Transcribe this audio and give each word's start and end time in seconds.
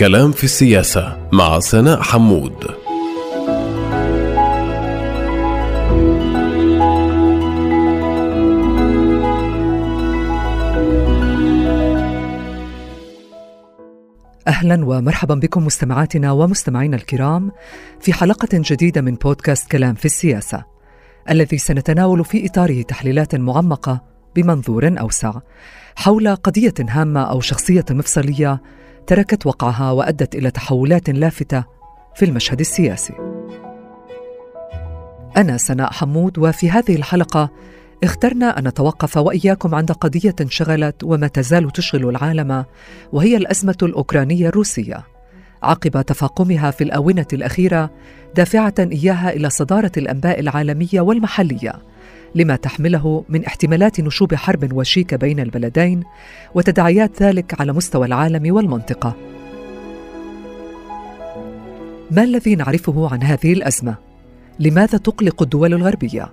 كلام 0.00 0.32
في 0.32 0.44
السياسة 0.44 1.28
مع 1.32 1.60
سناء 1.60 2.02
حمود. 2.02 2.64
أهلا 14.46 14.84
ومرحبا 14.84 15.34
بكم 15.34 15.66
مستمعاتنا 15.66 16.32
ومستمعينا 16.32 16.96
الكرام 16.96 17.52
في 18.00 18.12
حلقة 18.12 18.48
جديدة 18.52 19.00
من 19.00 19.14
بودكاست 19.14 19.70
كلام 19.70 19.94
في 19.94 20.04
السياسة 20.04 20.64
الذي 21.30 21.58
سنتناول 21.58 22.24
في 22.24 22.46
إطاره 22.46 22.82
تحليلات 22.82 23.34
معمقة 23.34 24.02
بمنظور 24.36 25.00
أوسع 25.00 25.32
حول 25.96 26.34
قضية 26.34 26.74
هامة 26.80 27.22
أو 27.22 27.40
شخصية 27.40 27.84
مفصلية 27.90 28.60
تركت 29.10 29.46
وقعها 29.46 29.90
وأدت 29.90 30.34
إلى 30.34 30.50
تحولات 30.50 31.10
لافتة 31.10 31.64
في 32.14 32.24
المشهد 32.24 32.60
السياسي. 32.60 33.12
أنا 35.36 35.56
سناء 35.56 35.92
حمود 35.92 36.38
وفي 36.38 36.70
هذه 36.70 36.96
الحلقة 36.96 37.50
اخترنا 38.04 38.58
أن 38.58 38.68
نتوقف 38.68 39.16
وإياكم 39.16 39.74
عند 39.74 39.92
قضية 39.92 40.34
انشغلت 40.40 41.04
وما 41.04 41.26
تزال 41.26 41.70
تشغل 41.70 42.08
العالم 42.08 42.64
وهي 43.12 43.36
الأزمة 43.36 43.78
الأوكرانية 43.82 44.48
الروسية 44.48 45.06
عقب 45.62 46.02
تفاقمها 46.02 46.70
في 46.70 46.84
الآونة 46.84 47.26
الأخيرة 47.32 47.90
دافعة 48.34 48.74
إياها 48.78 49.32
إلى 49.32 49.50
صدارة 49.50 49.92
الأنباء 49.96 50.40
العالمية 50.40 51.00
والمحلية 51.00 51.72
لما 52.34 52.56
تحمله 52.56 53.24
من 53.28 53.44
احتمالات 53.44 54.00
نشوب 54.00 54.34
حرب 54.34 54.72
وشيكه 54.72 55.16
بين 55.16 55.40
البلدين 55.40 56.02
وتداعيات 56.54 57.22
ذلك 57.22 57.60
على 57.60 57.72
مستوى 57.72 58.06
العالم 58.06 58.54
والمنطقة. 58.54 59.16
ما 62.10 62.22
الذي 62.24 62.54
نعرفه 62.54 63.08
عن 63.12 63.22
هذه 63.22 63.52
الأزمة؟ 63.52 63.94
لماذا 64.58 64.98
تقلق 64.98 65.42
الدول 65.42 65.74
الغربية؟ 65.74 66.32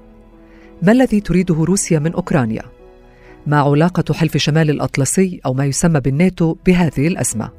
ما 0.81 0.91
الذي 0.91 1.19
تريده 1.19 1.55
روسيا 1.55 1.99
من 1.99 2.13
أوكرانيا؟ 2.13 2.63
ما 3.47 3.59
علاقة 3.59 4.13
حلف 4.13 4.37
شمال 4.37 4.69
الأطلسي 4.69 5.41
أو 5.45 5.53
ما 5.53 5.65
يسمى 5.65 5.99
بالناتو 5.99 6.55
بهذه 6.65 7.07
الأزمة؟ 7.07 7.49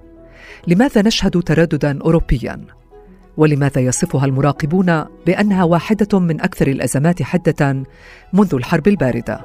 لماذا 0.67 1.03
نشهد 1.03 1.43
ترددا 1.43 2.03
اوروبيا؟ 2.03 2.78
ولماذا 3.39 3.81
يصفها 3.81 4.25
المراقبون 4.25 5.05
بأنها 5.27 5.65
واحدة 5.65 6.19
من 6.19 6.41
أكثر 6.41 6.67
الأزمات 6.67 7.23
حدة 7.23 7.83
منذ 8.33 8.55
الحرب 8.55 8.89
الباردة؟ 8.89 9.41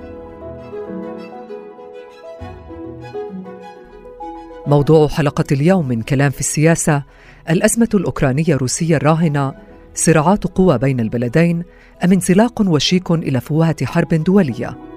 موضوع 4.68 5.08
حلقة 5.08 5.46
اليوم 5.52 5.88
من 5.88 6.02
كلام 6.02 6.32
في 6.32 6.40
السياسة 6.40 7.04
الأزمة 7.50 7.90
الأوكرانية 7.94 8.46
الروسية 8.50 8.96
الراهنة 8.96 9.54
صراعات 9.96 10.48
قوى 10.48 10.78
بين 10.78 11.00
البلدين 11.00 11.64
أم 12.04 12.12
انزلاق 12.12 12.62
وشيك 12.62 13.12
إلى 13.12 13.42
فوهة 13.42 13.86
حرب 13.86 14.08
دولية؟ 14.08 14.93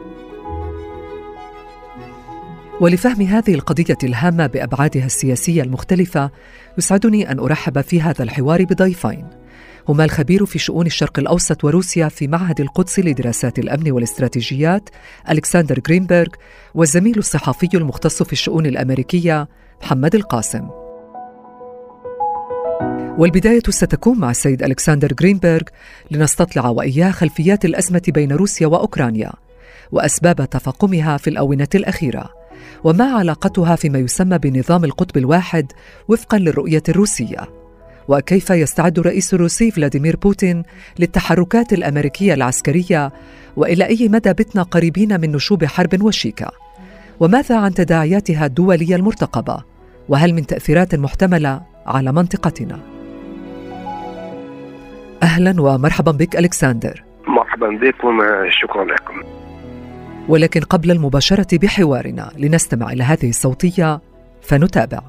ولفهم 2.81 3.23
هذه 3.23 3.55
القضية 3.55 3.99
الهامة 4.05 4.47
بأبعادها 4.47 5.07
السياسية 5.07 5.63
المختلفة 5.63 6.31
يسعدني 6.79 7.33
أن 7.33 7.39
أرحب 7.39 7.81
في 7.81 8.01
هذا 8.01 8.23
الحوار 8.23 8.65
بضيفين. 8.65 9.27
هما 9.89 10.05
الخبير 10.05 10.47
في 10.47 10.59
شؤون 10.59 10.87
الشرق 10.87 11.19
الأوسط 11.19 11.65
وروسيا 11.65 12.09
في 12.09 12.29
معهد 12.29 12.61
القدس 12.61 12.99
لدراسات 12.99 13.59
الأمن 13.59 13.91
والاستراتيجيات 13.91 14.89
ألكسندر 15.31 15.79
جرينبرغ 15.79 16.27
والزميل 16.75 17.19
الصحفي 17.19 17.69
المختص 17.75 18.23
في 18.23 18.33
الشؤون 18.33 18.67
الأمريكية 18.67 19.49
محمد 19.83 20.15
القاسم. 20.15 20.69
والبداية 23.19 23.63
ستكون 23.69 24.19
مع 24.19 24.31
السيد 24.31 24.63
ألكسندر 24.63 25.13
جرينبرغ 25.13 25.63
لنستطلع 26.11 26.69
وإياه 26.69 27.11
خلفيات 27.11 27.65
الأزمة 27.65 28.03
بين 28.09 28.33
روسيا 28.33 28.67
وأوكرانيا 28.67 29.33
وأسباب 29.93 30.51
تفاقمها 30.51 31.17
في 31.17 31.31
الآونة 31.31 31.69
الأخيرة. 31.75 32.46
وما 32.85 33.05
علاقتها 33.05 33.77
فيما 33.77 33.99
يسمى 33.99 34.39
بنظام 34.39 34.85
القطب 34.85 35.17
الواحد 35.17 35.73
وفقا 36.09 36.39
للرؤية 36.39 36.83
الروسية. 36.89 37.49
وكيف 38.09 38.51
يستعد 38.51 38.99
الرئيس 38.99 39.35
الروسي 39.35 39.71
فلاديمير 39.71 40.17
بوتين 40.17 40.63
للتحركات 40.99 41.73
الأمريكية 41.73 42.35
العسكرية؟ 42.35 43.13
وإلى 43.57 43.87
أي 43.87 44.09
مدى 44.09 44.33
بتنا 44.33 44.63
قريبين 44.63 45.21
من 45.21 45.33
نشوب 45.33 45.65
حرب 45.65 46.03
وشيكة؟ 46.03 46.51
وماذا 47.21 47.59
عن 47.59 47.75
تداعياتها 47.75 48.47
الدولية 48.47 48.97
المرتقبة؟ 48.97 49.65
وهل 50.09 50.35
من 50.35 50.47
تأثيرات 50.47 50.95
محتملة 50.95 51.63
على 51.87 52.13
منطقتنا؟ 52.13 52.81
أهلا 55.23 55.63
ومرحبا 55.63 56.13
بك 56.13 56.37
ألكسندر. 56.37 57.05
مرحبا 57.29 57.67
بكم 57.67 58.21
شكرا 58.51 58.85
لكم. 58.85 59.46
ولكن 60.29 60.61
قبل 60.61 60.91
المباشرة 60.91 61.59
بحوارنا 61.59 62.31
لنستمع 62.39 62.93
إلى 62.93 63.05
هذه 63.05 63.29
الصوتية 63.29 64.01
فنتابع. 64.43 65.01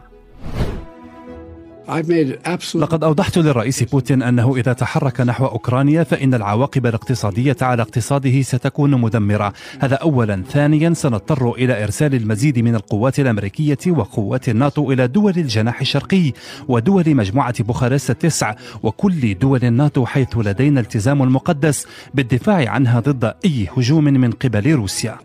لقد 2.75 3.03
أوضحت 3.03 3.37
للرئيس 3.37 3.83
بوتين 3.83 4.23
أنه 4.23 4.55
إذا 4.55 4.73
تحرك 4.73 5.21
نحو 5.21 5.45
أوكرانيا 5.45 6.03
فإن 6.03 6.33
العواقب 6.33 6.85
الاقتصادية 6.85 7.55
على 7.61 7.81
اقتصاده 7.81 8.41
ستكون 8.41 9.01
مدمرة. 9.01 9.53
هذا 9.79 9.95
أولا. 9.95 10.43
ثانيا 10.49 10.93
سنضطر 10.93 11.51
إلى 11.51 11.83
إرسال 11.83 12.15
المزيد 12.15 12.59
من 12.59 12.75
القوات 12.75 13.19
الأمريكية 13.19 13.77
وقوات 13.87 14.49
الناتو 14.49 14.91
إلى 14.91 15.07
دول 15.07 15.33
الجناح 15.37 15.81
الشرقي 15.81 16.31
ودول 16.67 17.15
مجموعة 17.15 17.63
بوخارست 17.63 18.09
التسع 18.09 18.55
وكل 18.83 19.33
دول 19.33 19.63
الناتو 19.63 20.05
حيث 20.05 20.37
لدينا 20.37 20.79
التزام 20.79 21.33
مقدس 21.33 21.87
بالدفاع 22.13 22.69
عنها 22.69 22.99
ضد 22.99 23.33
أي 23.45 23.67
هجوم 23.77 24.03
من 24.03 24.31
قبل 24.31 24.73
روسيا. 24.73 25.17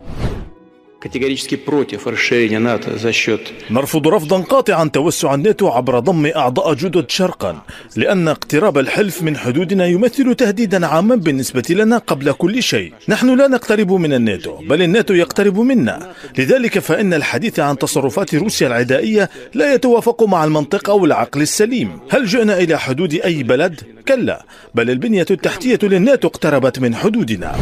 категорически 1.02 1.56
против 1.56 2.06
расширения 2.06 2.58
НАТО 2.58 2.98
за 2.98 3.12
счет 3.12 3.40
نرفض 3.70 4.08
رفضا 4.08 4.40
قاطعا 4.40 4.84
توسع 4.88 5.34
الناتو 5.34 5.68
عبر 5.68 5.98
ضم 5.98 6.26
أعضاء 6.26 6.74
جدد 6.74 7.10
شرقا 7.10 7.62
لأن 7.96 8.28
اقتراب 8.28 8.78
الحلف 8.78 9.22
من 9.22 9.36
حدودنا 9.36 9.86
يمثل 9.86 10.34
تهديدا 10.34 10.86
عاما 10.86 11.14
بالنسبة 11.14 11.62
لنا 11.70 11.98
قبل 11.98 12.32
كل 12.32 12.62
شيء 12.62 12.92
نحن 13.08 13.38
لا 13.38 13.48
نقترب 13.48 13.92
من 13.92 14.12
الناتو 14.12 14.56
بل 14.56 14.82
الناتو 14.82 15.14
يقترب 15.14 15.58
منا 15.58 16.12
لذلك 16.38 16.78
فإن 16.78 17.14
الحديث 17.14 17.60
عن 17.60 17.78
تصرفات 17.78 18.34
روسيا 18.34 18.66
العدائية 18.66 19.30
لا 19.54 19.74
يتوافق 19.74 20.22
مع 20.22 20.44
المنطق 20.44 20.90
والعقل 20.90 21.42
السليم 21.42 22.00
هل 22.10 22.26
جئنا 22.26 22.58
إلى 22.58 22.78
حدود 22.78 23.14
أي 23.14 23.42
بلد؟ 23.42 23.80
كلا 24.08 24.44
بل 24.74 24.90
البنية 24.90 25.26
التحتية 25.30 25.78
للناتو 25.82 26.28
اقتربت 26.28 26.78
من 26.78 26.94
حدودنا 26.94 27.56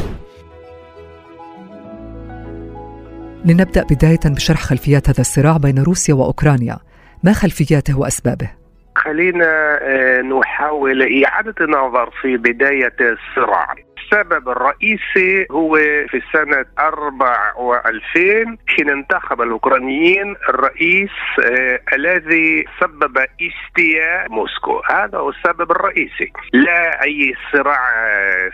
لنبدأ 3.45 3.83
بداية 3.83 4.19
بشرح 4.25 4.61
خلفيات 4.61 5.09
هذا 5.09 5.21
الصراع 5.21 5.57
بين 5.57 5.83
روسيا 5.83 6.13
وأوكرانيا 6.13 6.77
ما 7.23 7.33
خلفياته 7.33 7.99
وأسبابه؟ 7.99 8.49
خلينا 8.95 9.79
نحاول 10.21 11.23
إعادة 11.23 11.55
النظر 11.61 12.09
في 12.21 12.37
بداية 12.37 12.95
الصراع 13.01 13.75
السبب 14.11 14.49
الرئيسي 14.49 15.47
هو 15.51 15.75
في 16.09 16.21
سنة 16.33 16.65
2000 17.85 18.57
حين 18.67 18.89
انتخب 18.89 19.41
الأوكرانيين 19.41 20.35
الرئيس 20.49 21.09
آه 21.45 21.79
الذي 21.93 22.65
سبب 22.81 23.17
استياء 23.17 24.29
موسكو. 24.29 24.81
هذا 24.89 25.17
هو 25.17 25.29
السبب 25.29 25.71
الرئيسي. 25.71 26.31
لا 26.53 27.03
أي 27.03 27.33
صراع 27.53 27.91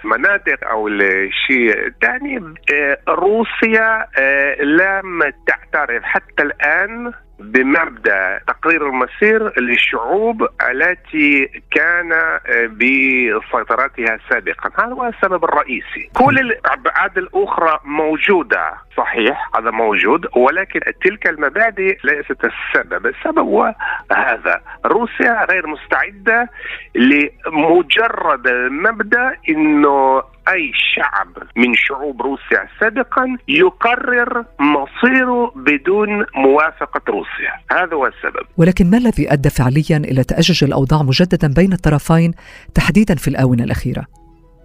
في 0.01 0.07
مناطق 0.07 0.67
أو 0.69 0.87
الشيء 0.87 1.87
الثاني 1.87 2.55
آه 2.73 2.97
روسيا 3.09 4.07
آه 4.19 4.61
لم 4.61 5.33
تعترف 5.47 6.03
حتى 6.03 6.43
الآن 6.43 7.13
بمبدأ 7.39 8.39
تقرير 8.47 8.87
المصير 8.89 9.61
للشعوب 9.61 10.47
التي 10.71 11.49
كان 11.71 12.39
بسيطرتها 12.69 14.19
سابقا. 14.29 14.69
هذا 14.83 14.93
هو 14.93 15.05
السبب 15.05 15.43
الرئيسي. 15.43 16.09
كل 16.13 16.39
الأبعاد 16.39 17.17
الأخرى 17.17 17.79
موجودة. 17.85 18.73
صحيح 18.97 19.49
هذا 19.55 19.71
موجود 19.71 20.25
ولكن 20.35 20.79
تلك 21.03 21.27
المبادئ 21.27 21.97
ليست 22.03 22.41
السبب 22.45 23.05
السبب 23.05 23.39
هو 23.39 23.75
هذا 24.11 24.61
روسيا 24.85 25.45
غير 25.51 25.67
مستعدة 25.67 26.49
لمجرد 26.95 28.47
المبدأ 28.47 29.35
إنه 29.49 30.21
أي 30.49 30.71
شعب 30.93 31.27
من 31.55 31.73
شعوب 31.75 32.21
روسيا 32.21 32.67
سابقا 32.79 33.37
يقرر 33.47 34.45
مصيره 34.59 35.51
بدون 35.55 36.25
موافقة 36.35 37.01
روسيا، 37.09 37.53
هذا 37.71 37.95
هو 37.95 38.07
السبب. 38.07 38.45
ولكن 38.57 38.89
ما 38.89 38.97
الذي 38.97 39.33
أدى 39.33 39.49
فعليا 39.49 39.97
إلى 39.97 40.23
تأجج 40.23 40.63
الأوضاع 40.63 41.01
مجددا 41.03 41.53
بين 41.53 41.73
الطرفين 41.73 42.33
تحديدا 42.75 43.15
في 43.15 43.27
الآونة 43.27 43.63
الأخيرة؟ 43.63 44.05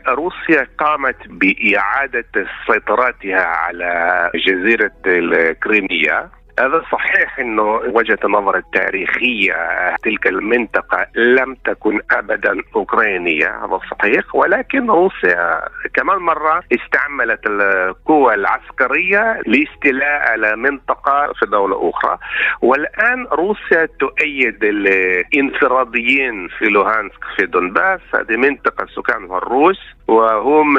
روسيا 0.08 0.66
قامت 0.78 1.16
بإعادة 1.28 2.46
سيطرتها 2.66 3.44
على 3.44 4.31
جزيرة 4.34 4.93
الكريمية. 5.06 6.31
هذا 6.60 6.82
صحيح 6.93 7.38
إنه 7.38 7.62
وجهة 7.94 8.19
النظر 8.25 8.56
التاريخية 8.56 9.54
تلك 10.02 10.26
المنطقة 10.26 11.06
لم 11.14 11.56
تكن 11.64 12.00
ابدا 12.10 12.56
أوكرانية 12.76 13.64
هذا 13.64 13.81
صحيح 13.90 14.34
ولكن 14.34 14.90
روسيا 14.90 15.69
كمان 15.94 16.19
مرة 16.19 16.62
استعملت 16.72 17.46
القوى 17.46 18.34
العسكرية 18.34 19.40
لاستيلاء 19.46 20.31
على 20.31 20.56
منطقه 20.56 21.32
في 21.32 21.46
دولة 21.46 21.90
أخرى. 21.90 22.19
والآن 22.62 23.26
روسيا 23.32 23.88
تؤيد 24.00 24.64
الانفراديين 24.64 26.49
في 26.49 26.64
لوهانسك 26.64 27.25
في 27.37 27.46
دونباس 27.46 28.00
هذه 28.14 28.37
منطقة 28.37 28.87
سكانها 28.96 29.38
الروس 29.38 29.81
وهم 30.08 30.78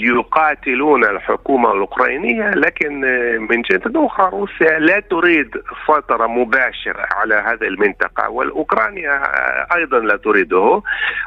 يقاتلون 0.00 1.04
الحكومة 1.04 1.72
الأوكرانية 1.72 2.50
لكن 2.50 3.00
من 3.50 3.62
جهة 3.62 4.06
أخرى 4.06 4.30
روسيا 4.30 4.78
لا 4.78 5.00
تريد 5.10 5.50
سيطرة 5.86 6.26
مباشرة 6.26 7.06
على 7.12 7.34
هذه 7.34 7.68
المنطقة 7.68 8.30
والأوكرانيا 8.30 9.22
أيضا 9.76 9.98
لا 9.98 10.16
تريده 10.16 10.82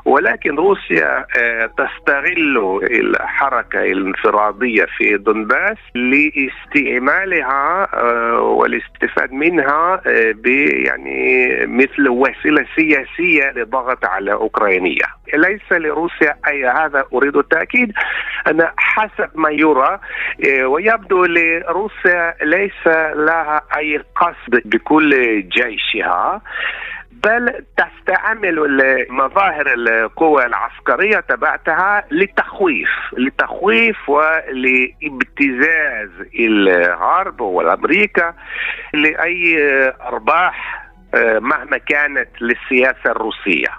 ولكن 0.05 0.55
روسيا 0.55 1.25
آه، 1.39 1.65
تستغل 1.65 2.79
الحركة 2.91 3.79
الانفرادية 3.79 4.85
في 4.97 5.17
دونباس 5.17 5.77
لاستعمالها 5.95 7.87
آه، 7.93 8.39
والاستفاد 8.41 9.31
منها 9.31 10.01
آه، 10.07 10.35
يعني 10.85 11.47
مثل 11.65 12.09
وسيلة 12.09 12.65
سياسية 12.75 13.51
لضغط 13.55 14.05
على 14.05 14.33
أوكرانيا. 14.33 15.07
ليس 15.33 15.71
لروسيا 15.71 16.35
أي 16.47 16.65
هذا 16.65 17.05
أريد 17.13 17.37
التأكيد. 17.37 17.93
أن 18.47 18.67
حسب 18.77 19.29
ما 19.35 19.49
يرى 19.49 19.99
ويبدو 20.63 21.25
لروسيا 21.25 22.35
ليس 22.41 22.87
لها 23.15 23.61
أي 23.77 23.97
قصد 24.15 24.61
بكل 24.65 25.09
جيشها 25.49 26.41
بل 27.11 27.65
تستعمل 27.77 28.55
مظاهر 29.09 29.73
القوى 29.73 30.45
العسكرية 30.45 31.19
تبعتها 31.19 32.03
للتخويف 32.11 32.89
للتخويف 33.17 34.09
ولابتزاز 34.09 36.09
الغرب 36.39 37.41
والأمريكا 37.41 38.33
لأي 38.93 39.57
أرباح 40.01 40.87
آه، 41.15 41.39
مهما 41.39 41.77
كانت 41.77 42.29
للسياسة 42.41 43.11
الروسية. 43.11 43.69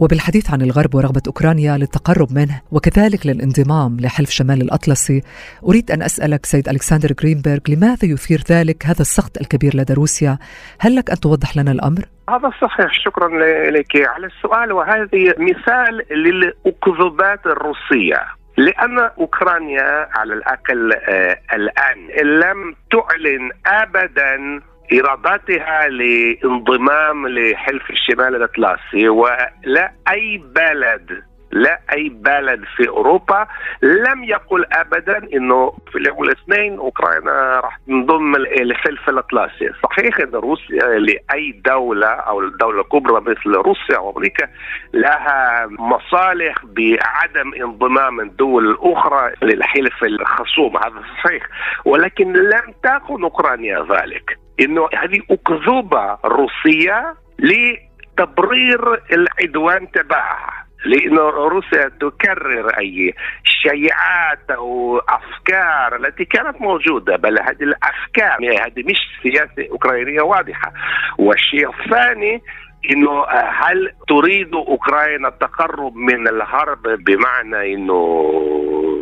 وبالحديث 0.00 0.50
عن 0.52 0.62
الغرب 0.62 0.94
ورغبة 0.94 1.22
أوكرانيا 1.26 1.76
للتقرب 1.76 2.32
منه 2.32 2.60
وكذلك 2.72 3.26
للانضمام 3.26 3.96
لحلف 4.00 4.30
شمال 4.30 4.62
الأطلسي 4.62 5.22
أريد 5.68 5.90
أن 5.90 6.02
أسألك 6.02 6.46
سيد 6.46 6.68
ألكسندر 6.68 7.12
جرينبرغ 7.12 7.58
لماذا 7.68 8.04
يثير 8.04 8.40
ذلك 8.50 8.86
هذا 8.86 9.00
السخط 9.00 9.38
الكبير 9.38 9.76
لدى 9.76 9.92
روسيا؟ 9.92 10.38
هل 10.80 10.96
لك 10.96 11.10
أن 11.10 11.20
توضح 11.20 11.56
لنا 11.56 11.72
الأمر؟ 11.72 12.02
هذا 12.30 12.50
صحيح 12.62 12.92
شكرا 13.04 13.28
لك. 13.70 13.96
على 13.96 14.26
السؤال 14.26 14.72
وهذه 14.72 15.34
مثال 15.38 16.02
للأكذوبات 16.10 17.46
الروسية. 17.46 18.20
لأن 18.56 18.98
أوكرانيا 18.98 20.08
على 20.16 20.34
الأقل 20.34 20.92
آه 20.92 21.36
الآن 21.52 21.98
لم 22.40 22.74
تعلن 22.90 23.50
أبدا 23.66 24.60
إرادتها 24.92 25.88
لانضمام 25.88 27.28
لحلف 27.28 27.90
الشمال 27.90 28.34
الأطلسي 28.34 29.08
ولا 29.08 29.92
أي 30.08 30.42
بلد 30.54 31.22
لا 31.52 31.80
أي 31.92 32.08
بلد 32.08 32.64
في 32.76 32.88
أوروبا 32.88 33.46
لم 33.82 34.24
يقل 34.24 34.64
ابدا 34.72 35.18
إنه 35.34 35.72
في 35.92 35.98
اليوم 35.98 36.22
الاثنين 36.22 36.78
أوكرانيا 36.78 37.60
راح 37.60 37.78
تنضم 37.86 38.36
للحلف 38.36 39.08
الأطلسي، 39.08 39.70
صحيح 39.84 40.18
إن 40.20 40.30
روسيا 40.30 40.98
لأي 40.98 41.60
دولة 41.64 42.06
أو 42.06 42.40
الدولة 42.40 42.80
الكبرى 42.80 43.20
مثل 43.20 43.50
روسيا 43.50 43.98
وامريكا 43.98 44.48
لها 44.94 45.66
مصالح 45.66 46.54
بعدم 46.64 47.54
انضمام 47.62 48.20
الدول 48.20 48.70
الأخرى 48.70 49.32
للحلف 49.42 50.04
الخصوم. 50.04 50.76
هذا 50.76 51.02
صحيح. 51.24 51.42
ولكن 51.84 52.32
لم 52.32 52.74
تكن 52.82 53.22
أوكرانيا 53.22 53.86
ذلك. 53.90 54.38
إنه 54.60 54.88
هذه 54.94 55.20
أكذوبة 55.30 56.18
روسية 56.24 57.14
لتبرير 57.38 59.02
العدوان 59.12 59.90
تبعها 59.90 60.66
لأن 60.84 61.18
روسيا 61.18 61.90
تكرر 62.00 62.68
أي 62.78 63.14
شيعات 63.44 64.50
أو 64.50 64.98
أفكار 64.98 65.96
التي 65.96 66.24
كانت 66.24 66.60
موجودة 66.60 67.16
بل 67.16 67.38
هذه 67.42 67.62
الأفكار 67.62 68.42
يعني 68.42 68.58
هذه 68.58 68.82
مش 68.86 68.98
سياسة 69.22 69.70
أوكرانية 69.70 70.22
واضحة. 70.22 70.72
والشيء 71.18 71.68
الثاني 71.68 72.42
إنه 72.90 73.24
هل 73.30 73.92
تريد 74.08 74.54
أوكرانيا 74.54 75.28
التقرب 75.28 75.96
من 75.96 76.28
الحرب 76.28 76.82
بمعنى 76.82 77.74
إنه 77.74 78.30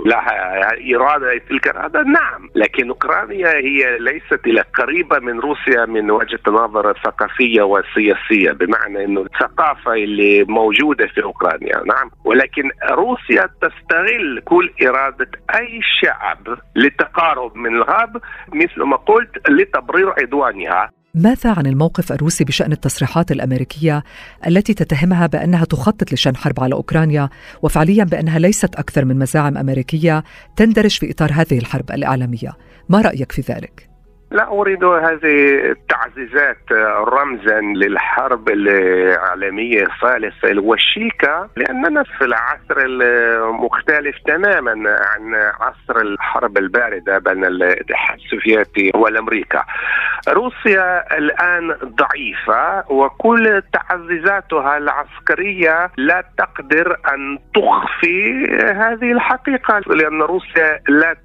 لها 0.08 0.94
إرادة 0.94 1.38
تلك 1.48 1.66
الاراده؟ 1.66 2.02
نعم، 2.02 2.50
لكن 2.54 2.88
أوكرانيا 2.88 3.48
هي 3.48 3.98
ليست 3.98 4.40
قريبة 4.74 5.18
من 5.18 5.40
روسيا 5.40 5.86
من 5.86 6.10
وجهة 6.10 6.40
نظر 6.48 6.94
ثقافيه 7.04 7.62
وسياسيه 7.62 8.52
بمعنى 8.52 9.04
إنه 9.04 9.20
الثقافة 9.20 9.92
اللي 9.92 10.44
موجودة 10.44 11.06
في 11.06 11.22
أوكرانيا، 11.22 11.82
نعم، 11.86 12.10
ولكن 12.24 12.70
روسيا 12.90 13.48
تستغل 13.62 14.42
كل 14.44 14.70
إرادة 14.82 15.30
أي 15.54 15.80
شعب 16.00 16.58
للتقارب 16.76 17.56
من 17.56 17.74
الغرب 17.74 18.20
مثل 18.52 18.82
ما 18.82 18.96
قلت 18.96 19.50
لتبرير 19.50 20.10
عدوانها 20.10 20.90
ماذا 21.18 21.50
عن 21.50 21.66
الموقف 21.66 22.12
الروسي 22.12 22.44
بشأن 22.44 22.72
التصريحات 22.72 23.32
الأمريكية 23.32 24.04
التي 24.46 24.74
تتهمها 24.74 25.26
بأنها 25.26 25.64
تخطط 25.64 26.12
لشن 26.12 26.36
حرب 26.36 26.60
على 26.60 26.74
أوكرانيا 26.74 27.28
وفعليا 27.62 28.04
بأنها 28.04 28.38
ليست 28.38 28.74
أكثر 28.74 29.04
من 29.04 29.18
مزاعم 29.18 29.58
أمريكية 29.58 30.24
تندرج 30.56 30.98
في 30.98 31.10
إطار 31.10 31.32
هذه 31.32 31.58
الحرب 31.58 31.90
الإعلامية 31.90 32.52
ما 32.88 33.00
رأيك 33.00 33.32
في 33.32 33.42
ذلك؟ 33.42 33.87
لا 34.30 34.48
أريد 34.48 34.84
هذه 34.84 35.70
التعزيزات 35.70 36.72
رمزا 37.08 37.60
للحرب 37.60 38.48
العالمية 38.48 39.82
الثالثة 39.82 40.50
الوشيكة 40.50 41.48
لأننا 41.56 42.02
في 42.02 42.24
العصر 42.24 42.76
المختلف 42.78 44.16
تماما 44.26 44.72
عن 45.00 45.34
عصر 45.60 46.00
الحرب 46.00 46.58
الباردة 46.58 47.18
بين 47.18 47.44
الاتحاد 47.44 48.18
السوفيتي 48.18 48.90
والأمريكا. 48.94 49.64
روسيا 50.28 51.18
الآن 51.18 51.76
ضعيفة 51.84 52.92
وكل 52.92 53.62
تعزيزاتها 53.72 54.76
العسكرية 54.76 55.90
لا 55.96 56.24
تقدر 56.38 56.96
أن 57.14 57.38
تخفي 57.54 58.46
هذه 58.60 59.12
الحقيقة 59.12 59.78
لأن 59.78 60.22
روسيا 60.22 60.80
لا 60.88 61.16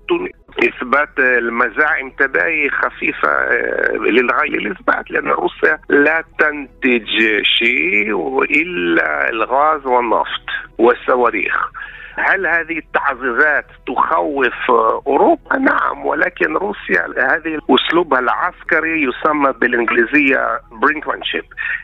إثبات 0.64 1.20
المزاعم 1.20 2.10
تبعي 2.10 2.70
خفيفة 2.70 3.30
آه، 3.30 3.92
للغاية 3.92 4.50
للإثبات 4.50 5.12
لأن 5.12 5.28
روسيا 5.28 5.80
لا 5.90 6.24
تنتج 6.40 7.08
شيء 7.44 8.44
إلا 8.44 9.30
الغاز 9.30 9.86
والنفط 9.86 10.46
والصواريخ 10.78 11.72
هل 12.18 12.48
هذه 12.48 12.78
التعزيزات 12.78 13.66
تخوف 13.88 14.72
أوروبا؟ 15.08 15.58
نعم 15.58 16.06
ولكن 16.06 16.54
روسيا 16.54 17.06
هذه 17.18 17.60
أسلوبها 17.70 18.20
العسكري 18.20 19.04
يسمى 19.04 19.54
بالإنجليزية 19.62 20.60
برينكمانشيب 20.72 21.44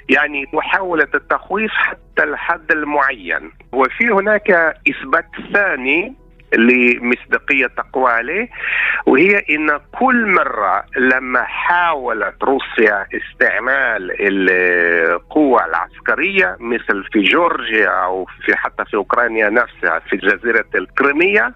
يعني 0.09 0.45
محاولة 0.53 1.07
التخويف 1.15 1.71
حتى 1.71 2.23
الحد 2.23 2.71
المعين 2.71 3.51
وفي 3.73 4.09
هناك 4.09 4.51
إثبات 4.89 5.25
ثاني 5.53 6.15
لمصداقية 6.53 7.71
أقواله 7.77 8.47
وهي 9.05 9.43
أن 9.49 9.79
كل 9.99 10.27
مرة 10.27 10.83
لما 10.97 11.43
حاولت 11.43 12.43
روسيا 12.43 13.05
استعمال 13.13 14.15
القوة 14.19 15.65
العسكرية 15.65 16.57
مثل 16.59 17.03
في 17.13 17.21
جورجيا 17.21 17.89
أو 17.89 18.25
في 18.45 18.55
حتى 18.55 18.85
في 18.85 18.97
أوكرانيا 18.97 19.49
نفسها 19.49 19.99
في 19.99 20.17
جزيرة 20.17 20.65
الكريمية. 20.75 21.53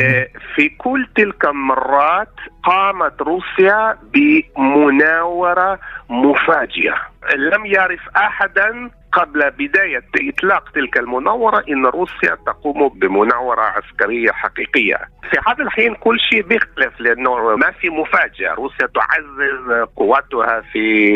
آه، 0.00 0.28
في 0.54 0.68
كل 0.68 1.08
تلك 1.16 1.44
المرات 1.44 2.34
قامت 2.62 3.22
روسيا 3.22 3.98
بمناورة 4.14 5.78
مفاجئة. 6.08 6.96
لم 7.36 7.66
يعرف 7.66 8.00
أحدا 8.16 8.90
قبل 9.12 9.50
بداية 9.50 10.04
إطلاق 10.28 10.68
تلك 10.74 10.98
المناورة 10.98 11.64
إن 11.68 11.86
روسيا 11.86 12.34
تقوم 12.46 12.88
بمناورة 12.88 13.60
عسكرية 13.60 14.30
حقيقية. 14.30 14.96
في 15.30 15.38
هذا 15.46 15.64
الحين 15.64 15.94
كل 15.94 16.20
شيء 16.20 16.42
بيختلف 16.42 17.00
لأنه 17.00 17.56
ما 17.56 17.70
في 17.70 17.90
مفاجأة. 17.90 18.54
روسيا 18.54 18.86
تعزز 18.86 19.86
قواتها 19.96 20.60
في 20.72 21.14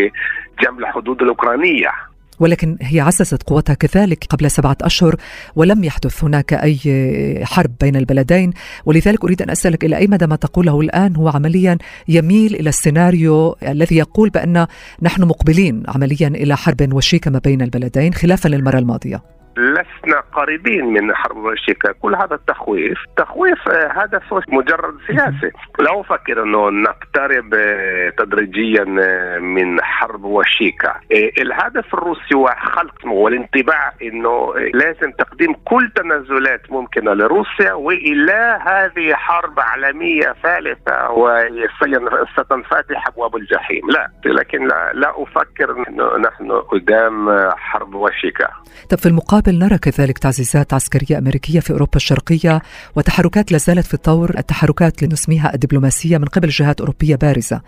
جنب 0.61 0.79
الحدود 0.79 1.23
الأوكرانية. 1.23 1.93
ولكن 2.40 2.76
هي 2.81 3.00
عززت 3.00 3.43
قوتها 3.43 3.75
كذلك 3.75 4.25
قبل 4.28 4.50
سبعة 4.50 4.76
أشهر 4.83 5.16
ولم 5.57 5.85
يحدث 5.85 6.25
هناك 6.25 6.52
أي 6.52 7.45
حرب 7.45 7.71
بين 7.81 7.97
البلدين. 7.97 8.52
ولذلك 8.87 9.25
أريد 9.25 9.43
أن 9.43 9.50
أسألك 9.50 9.85
إلى 9.85 9.97
أي 9.97 10.07
مدى 10.07 10.26
ما 10.26 10.37
تقوله 10.37 10.81
الآن 10.81 11.16
هو 11.16 11.28
عمليا 11.28 11.78
يميل 12.09 12.55
إلى 12.55 12.69
السيناريو 12.69 13.57
الذي 13.62 13.97
يقول 13.97 14.31
بأن 14.31 14.66
نحن 15.02 15.23
مقبلين 15.23 15.83
عمليا 15.88 16.28
إلى 16.28 16.57
حرب 16.57 16.93
وشيكة 16.93 17.31
ما 17.31 17.38
بين 17.38 17.62
البلدين 17.62 18.14
خلافا 18.14 18.49
للمرة 18.49 18.78
الماضية. 18.78 19.36
لسنا 19.56 20.20
قريبين 20.32 20.86
من 20.86 21.14
حرب 21.14 21.48
الشيكا 21.48 21.92
كل 21.92 22.14
هذا 22.14 22.34
التخويف 22.34 22.98
تخويف 23.16 23.68
آه، 23.68 23.92
هذا 23.92 24.20
مجرد 24.48 24.94
سياسي 25.06 25.50
لا 25.78 26.00
أفكر 26.00 26.42
أنه 26.42 26.70
نقترب 26.70 27.54
آه، 27.54 28.10
تدريجيا 28.18 28.96
آه، 29.00 29.38
من 29.38 29.82
حرب 29.82 30.25
وشيكا 30.25 30.94
الهدف 31.12 31.94
الروسي 31.94 32.34
هو 32.34 32.54
خلق 32.60 33.06
والانطباع 33.06 33.92
أنه 34.02 34.54
لازم 34.75 35.10
تقديم 35.18 35.54
كل 35.64 35.90
تنازلات 35.96 36.72
ممكنة 36.72 37.12
لروسيا 37.12 37.72
وإلى 37.72 38.58
هذه 38.66 39.14
حرب 39.14 39.60
عالمية 39.60 40.34
ثالثة 40.42 41.10
وستنفتح 41.10 43.06
أبواب 43.08 43.36
الجحيم. 43.36 43.90
لا 43.90 44.10
لكن 44.25 44.68
لا, 44.68 44.92
لا 44.94 45.22
أفكر 45.22 45.88
أنه 45.88 46.16
نحن 46.16 46.52
قدام 46.52 47.30
حرب 47.50 47.94
وشيكا 47.94 48.48
طب 48.90 48.98
في 48.98 49.06
المقابل 49.06 49.46
بالمقابل 49.47 49.59
نرى 49.59 49.79
كذلك 49.79 50.19
تعزيزات 50.19 50.75
عسكرية 50.75 51.19
أمريكية 51.19 51.61
في 51.61 51.71
أوروبا 51.71 51.97
الشرقية 51.97 52.62
وتحركات 52.97 53.53
لا 53.53 53.59
زالت 53.59 53.87
في 53.87 53.95
الطور 53.95 54.38
التحركات 54.38 55.03
لنسميها 55.03 55.55
الدبلوماسية 55.55 56.19
من 56.19 56.25
قبل 56.25 56.49
جهات 56.49 56.81
أوروبية 56.81 57.17
بارزة 57.17 57.61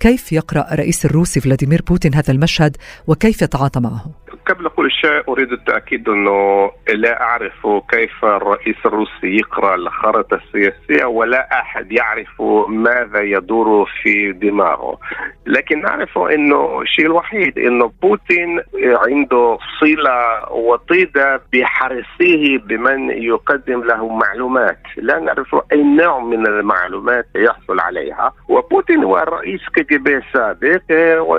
كيف 0.00 0.32
يقرأ 0.32 0.72
الرئيس 0.72 1.04
الروسي 1.04 1.40
فلاديمير 1.40 1.82
بوتين 1.82 2.14
هذا 2.14 2.30
المشهد 2.30 2.76
وكيف 3.06 3.42
يتعاطى 3.42 3.80
معه؟ 3.80 4.10
قبل 4.46 4.68
كل 4.68 4.90
شيء 4.90 5.22
أريد 5.28 5.52
التأكيد 5.52 6.08
أنه 6.08 6.70
لا 6.94 7.22
أعرف 7.22 7.66
كيف 7.90 8.24
الرئيس 8.24 8.76
الروسي 8.86 9.36
يقرأ 9.36 9.74
الخارطه 9.74 10.34
السياسية 10.34 11.04
ولا 11.04 11.60
أحد 11.60 11.92
يعرف 11.92 12.42
ماذا 12.68 13.20
يدور 13.20 13.90
في 14.02 14.32
دماغه. 14.32 14.98
لكن 15.46 15.82
نعرف 15.82 16.18
أنه 16.18 16.80
الشيء 16.82 17.06
الوحيد 17.06 17.58
أنه 17.58 17.92
بوتين 18.02 18.60
عنده 18.84 19.58
صلة 19.80 20.52
وطيدة 20.52 21.42
بحرصه 21.52 22.58
بمن 22.66 23.10
يقدم 23.10 23.82
له 23.84 24.08
معلومات. 24.08 24.78
لا 24.96 25.18
نعرف 25.18 25.56
أي 25.72 25.82
نوع 25.82 26.18
من 26.18 26.46
المعلومات 26.46 27.26
يحصل 27.36 27.80
عليها. 27.80 28.32
وبوتين 28.48 29.04
هو 29.04 29.16
رئيس 29.16 29.60
كجب 29.74 30.22
سابق 30.32 30.82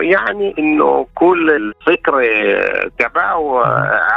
يعني 0.01 0.55
أنه 0.59 1.07
كل 1.15 1.51
الفكر 1.51 2.21
تبعه 2.99 3.65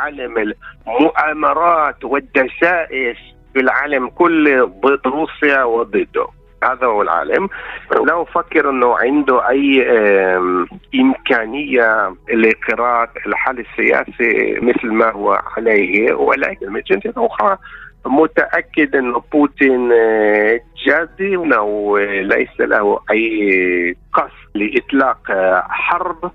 عالم 0.03 0.55
المؤامرات 0.87 2.05
والدسائس 2.05 3.17
في 3.55 3.61
العالم 3.61 4.09
كله 4.09 4.65
ضد 4.65 5.07
روسيا 5.07 5.65
وضده. 5.65 6.27
هذا 6.65 6.87
هو 6.87 7.03
العالم. 7.03 7.49
لا 8.07 8.23
أفكر 8.23 8.71
أنه 8.71 8.99
عنده 8.99 9.49
أي 9.49 9.89
إمكانية 10.95 12.15
لقراءة 12.35 13.11
الحل 13.27 13.59
السياسي 13.59 14.61
مثل 14.61 14.87
ما 14.87 15.11
هو 15.13 15.43
عليه 15.57 16.13
ولكن 16.15 16.73
من 16.73 16.81
جهة 16.81 17.13
أخرى 17.17 17.59
متأكد 18.07 18.97
أن 18.97 19.15
بوتين 19.33 19.93
آه، 19.93 20.61
جادي 20.87 21.37
وليس 21.37 22.61
له 22.61 23.01
أي 23.11 23.97
قصد 24.13 24.31
لإطلاق 24.55 25.19
حرب. 25.69 26.31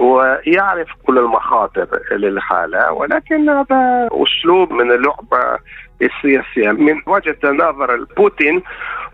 ويعرف 0.00 0.88
كل 1.06 1.18
المخاطر 1.18 1.86
للحالة 2.12 2.92
ولكن 2.92 3.48
هذا 3.48 4.08
أسلوب 4.12 4.72
من 4.72 4.90
اللعبة 4.92 5.58
السياسية. 6.02 6.70
من 6.70 7.02
وجهة 7.06 7.36
نظر 7.44 8.06
بوتين 8.16 8.62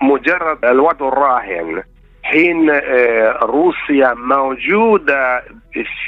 مجرد 0.02 0.64
الوضع 0.64 1.08
الراهن. 1.08 1.82
حين 2.22 2.70
آه، 2.70 3.38
روسيا 3.42 4.14
موجودة 4.14 5.42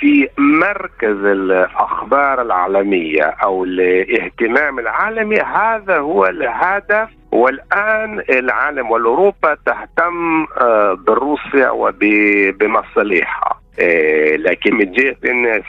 في 0.00 0.28
مركز 0.38 1.24
الأخبار 1.24 2.42
العالمية 2.42 3.22
أو 3.22 3.64
الاهتمام 3.64 4.78
العالمي 4.78 5.36
هذا 5.36 5.98
هو 5.98 6.26
الهدف. 6.26 7.08
والآن 7.32 8.22
العالم 8.30 8.90
والأوروبا 8.90 9.56
تهتم 9.66 10.46
آه، 10.60 10.98
بروسيا 11.06 11.70
وبمصالحها 11.70 13.58
لكن 14.36 14.74
من 14.74 14.92
جهة 14.92 15.14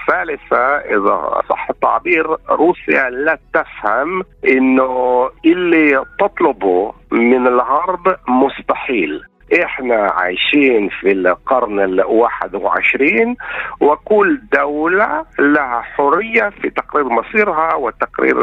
ثالثة 0.07 0.77
إذا 0.77 1.41
صح 1.49 1.69
التعبير 1.69 2.27
روسيا 2.49 3.09
لا 3.09 3.37
تفهم 3.53 4.23
إنه 4.47 5.29
اللي 5.45 6.03
تطلبه 6.19 6.93
من 7.11 7.47
الغرب 7.47 8.15
مستحيل. 8.27 9.21
إحنا 9.63 9.95
عايشين 9.95 10.89
في 10.89 11.11
القرن 11.11 11.79
الواحد 11.79 12.55
وعشرين 12.55 13.35
وكل 13.81 14.39
دولة 14.53 15.25
لها 15.39 15.81
حرية 15.81 16.49
في 16.61 16.69
تقرير 16.69 17.09
مصيرها 17.09 17.75
وتقرير 17.75 18.37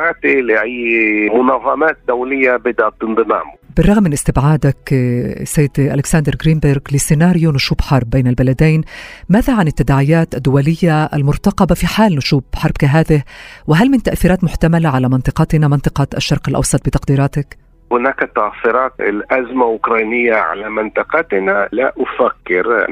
ذاته 0.00 0.28
لأي 0.40 1.30
منظمات 1.34 1.96
دولية 2.08 2.56
بدأت 2.56 2.94
انضمام 3.02 3.46
بالرغم 3.76 4.02
من 4.02 4.12
استبعادك 4.12 4.92
آه، 4.92 5.44
سيد 5.44 5.70
ألكسندر 5.78 6.32
جرينبرغ 6.44 6.80
لسيناريو 6.92 7.50
نشوب 7.52 7.80
حرب 7.80 8.10
بين 8.10 8.26
البلدين 8.26 8.82
ماذا 9.28 9.54
عن 9.54 9.66
التداعيات 9.66 10.34
الدولية 10.34 11.04
المرتقبة 11.04 11.74
في 11.74 11.86
حال 11.86 12.16
نشوب 12.16 12.44
حرب 12.54 12.72
كهذه؟ 12.78 13.22
وهل 13.66 13.88
من 13.90 14.02
تأثيرات 14.02 14.44
محتملة 14.44 14.88
على 14.88 15.08
منطقتنا 15.08 15.68
منطقة 15.68 16.06
الشرق 16.16 16.48
الأوسط 16.48 16.86
بتقديراتك؟ 16.86 17.58
هناك 17.92 18.30
تأثيرات. 18.36 18.92
الأزمة 19.00 19.64
الأوكرانية 19.64 20.34
على 20.34 20.70
منطقتنا 20.70 21.68
لا 21.72 21.92
أفكر 21.98 22.90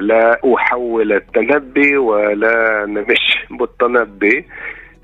لا 0.00 0.40
أحول 0.54 1.12
التنبي 1.12 1.96
ولا 1.96 2.86
نمش 2.86 3.46
بالتنبي. 3.50 4.46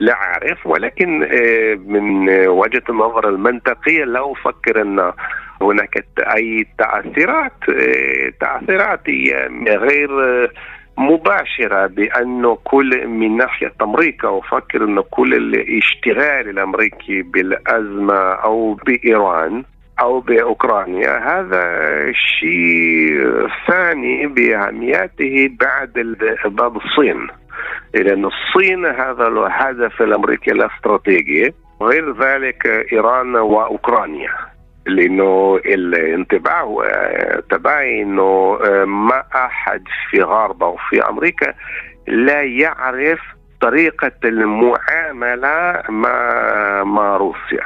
لا 0.02 0.12
أعرف 0.12 0.66
ولكن 0.66 1.22
آه، 1.22 1.74
من 1.86 2.28
وجهة 2.48 2.82
النظر 2.88 3.28
المنطقية 3.28 4.04
لا 4.04 4.32
أفكر 4.32 4.82
أن 4.82 5.12
هناك 5.62 6.04
أي 6.36 6.66
تأثيرات 6.78 7.52
آه، 7.68 8.32
تأثيرات 8.40 9.08
غير 9.68 10.10
مباشرة 10.98 11.86
بأنه 11.86 12.58
كل 12.64 13.06
من 13.06 13.36
ناحية 13.36 13.72
أمريكا 13.82 14.38
أفكر 14.38 14.84
أن 14.84 15.00
كل 15.10 15.34
الاشتغال 15.34 16.48
الأمريكي 16.48 17.22
بالأزمة 17.22 18.32
أو 18.32 18.74
بإيران 18.74 19.64
أو 20.00 20.20
بأوكرانيا 20.20 21.18
هذا 21.18 21.62
شيء 22.12 23.48
ثاني 23.68 24.26
بأهميته 24.26 25.50
بعد 25.60 25.92
باب 26.44 26.76
الصين. 26.76 27.28
لأن 27.94 28.24
الصين 28.24 28.86
هذا 28.86 29.28
الهدف 29.28 30.02
الأمريكي 30.02 30.50
الاستراتيجي 30.50 31.54
غير 31.82 32.22
ذلك 32.22 32.66
إيران 32.92 33.36
وأوكرانيا 33.36 34.30
لأنه 34.86 35.56
الانطباع 35.56 36.76
تبعي 37.50 38.02
إنه 38.02 38.58
ما 38.86 39.22
أحد 39.34 39.82
في 40.10 40.22
غرب 40.22 40.62
أو 40.62 40.76
في 40.90 41.08
أمريكا 41.08 41.54
لا 42.08 42.42
يعرف 42.42 43.18
طريقة 43.60 44.12
المعاملة 44.24 45.82
مع 45.88 46.84
مع 46.84 47.16
روسيا. 47.16 47.64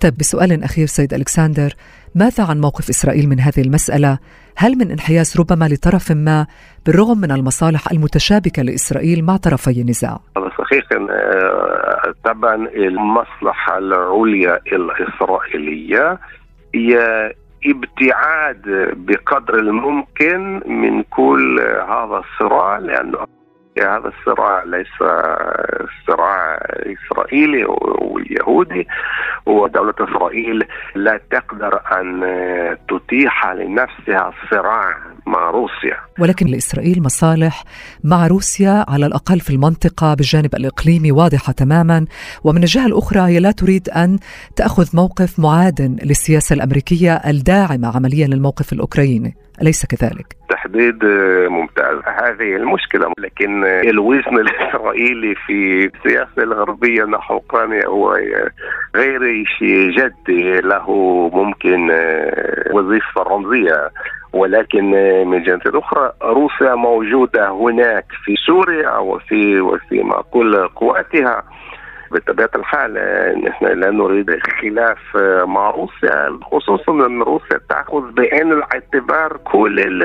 طيب 0.00 0.16
بسؤال 0.18 0.64
أخير 0.64 0.86
سيد 0.86 1.14
ألكسندر 1.14 1.70
ماذا 2.14 2.44
عن 2.44 2.60
موقف 2.60 2.88
إسرائيل 2.88 3.28
من 3.28 3.40
هذه 3.40 3.60
المسألة؟ 3.60 4.18
هل 4.56 4.78
من 4.78 4.90
انحياز 4.90 5.40
ربما 5.40 5.64
لطرف 5.68 6.12
ما 6.12 6.46
بالرغم 6.86 7.18
من 7.18 7.30
المصالح 7.30 7.90
المتشابكة 7.92 8.62
لإسرائيل 8.62 9.24
مع 9.24 9.36
طرفي 9.36 9.80
النزاع؟ 9.80 10.18
صحيح 10.58 10.84
آه، 10.92 12.14
طبعا 12.24 12.54
المصلحة 12.54 13.78
العليا 13.78 14.60
الإسرائيلية 14.72 16.18
هي 16.74 16.98
ابتعاد 17.66 18.62
بقدر 18.96 19.54
الممكن 19.54 20.60
من 20.66 21.02
كل 21.02 21.60
هذا 21.88 22.22
الصراع 22.24 22.78
لأنه 22.78 23.18
هذا 23.78 24.12
الصراع 24.18 24.64
ليس 24.64 24.98
صراع 26.06 26.58
إسرائيلي 26.70 27.64
واليهودي 27.64 28.86
ودولة 29.46 29.94
إسرائيل 30.00 30.64
لا 30.94 31.20
تقدر 31.30 31.80
أن 32.00 32.20
تتيح 32.88 33.46
لنفسها 33.46 34.32
الصراع 34.32 34.96
مع 35.26 35.50
روسيا. 35.50 35.96
ولكن 36.18 36.46
لإسرائيل 36.46 37.02
مصالح 37.02 37.64
مع 38.04 38.26
روسيا 38.26 38.84
على 38.88 39.06
الأقل 39.06 39.40
في 39.40 39.50
المنطقة 39.50 40.14
بالجانب 40.14 40.54
الاقليمي 40.54 41.12
واضحة 41.12 41.52
تماما. 41.52 42.06
ومن 42.44 42.62
الجهة 42.62 42.86
الأخرى 42.86 43.20
هي 43.20 43.40
لا 43.40 43.50
تريد 43.50 43.88
أن 43.88 44.18
تأخذ 44.56 44.96
موقف 44.96 45.40
معاد 45.40 45.98
للسياسة 46.02 46.54
الأمريكية 46.54 47.14
الداعمة 47.14 47.96
عمليا 47.96 48.26
للموقف 48.26 48.72
الأوكراني. 48.72 49.36
أليس 49.62 49.86
كذلك؟ 49.86 50.26
تحديد 50.48 51.04
ممتاز. 51.48 51.96
هذه 52.06 52.56
المشكلة 52.56 53.12
لكن 53.18 53.64
الوزن 53.64 54.38
الإسرائيلي 54.44 55.34
في 55.46 55.90
السياسة 55.94 56.42
الغربية 56.42 57.04
نحو 57.04 57.34
أوكرانيا 57.34 57.86
هو 57.86 58.14
غير 58.96 59.44
شيء 59.58 59.90
جدي 59.90 60.60
له 60.60 60.90
ممكن 61.32 61.90
وظيفة 62.72 63.22
رمزية. 63.22 63.90
ولكن 64.32 64.90
من 65.26 65.42
جهة 65.42 65.60
أخرى 65.66 66.12
روسيا 66.22 66.74
موجودة 66.74 67.50
هناك 67.50 68.04
في 68.24 68.34
سوريا 68.46 68.96
وفي 68.96 69.60
وفي 69.60 70.22
كل 70.30 70.68
قواتها. 70.68 71.42
بطبيعة 72.10 72.50
الحال 72.54 72.92
نحن 73.44 73.64
لا 73.64 73.90
نريد 73.90 74.30
خلاف 74.60 75.16
مع 75.46 75.70
روسيا 75.70 76.38
خصوصا 76.42 77.06
أن 77.06 77.22
روسيا 77.22 77.60
تأخذ 77.68 78.12
بعين 78.12 78.52
الاعتبار 78.52 79.36
كل 79.44 80.02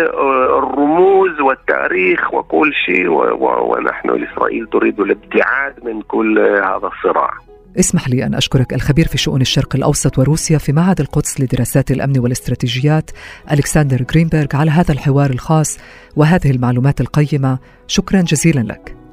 الرموز 0.57 1.39
والتاريخ 1.39 2.33
وكل 2.33 2.73
شيء 2.85 3.07
ونحن 3.39 4.23
اسرائيل 4.23 4.67
تريد 4.67 4.99
الابتعاد 4.99 5.85
من 5.85 6.01
كل 6.01 6.39
هذا 6.39 6.89
الصراع. 6.93 7.31
اسمح 7.79 8.09
لي 8.09 8.25
أن 8.25 8.35
أشكرك 8.35 8.73
الخبير 8.73 9.07
في 9.07 9.17
شؤون 9.17 9.41
الشرق 9.41 9.75
الأوسط 9.75 10.19
وروسيا 10.19 10.57
في 10.57 10.71
معهد 10.73 10.99
القدس 10.99 11.41
لدراسات 11.41 11.91
الأمن 11.91 12.19
والاستراتيجيات 12.19 13.11
ألكسندر 13.51 13.97
جرينبرغ 13.97 14.47
على 14.53 14.71
هذا 14.71 14.93
الحوار 14.93 15.29
الخاص 15.29 15.79
وهذه 16.15 16.51
المعلومات 16.51 17.01
القيمة 17.01 17.59
شكرا 17.87 18.21
جزيلا 18.21 18.59
لك 18.59 19.04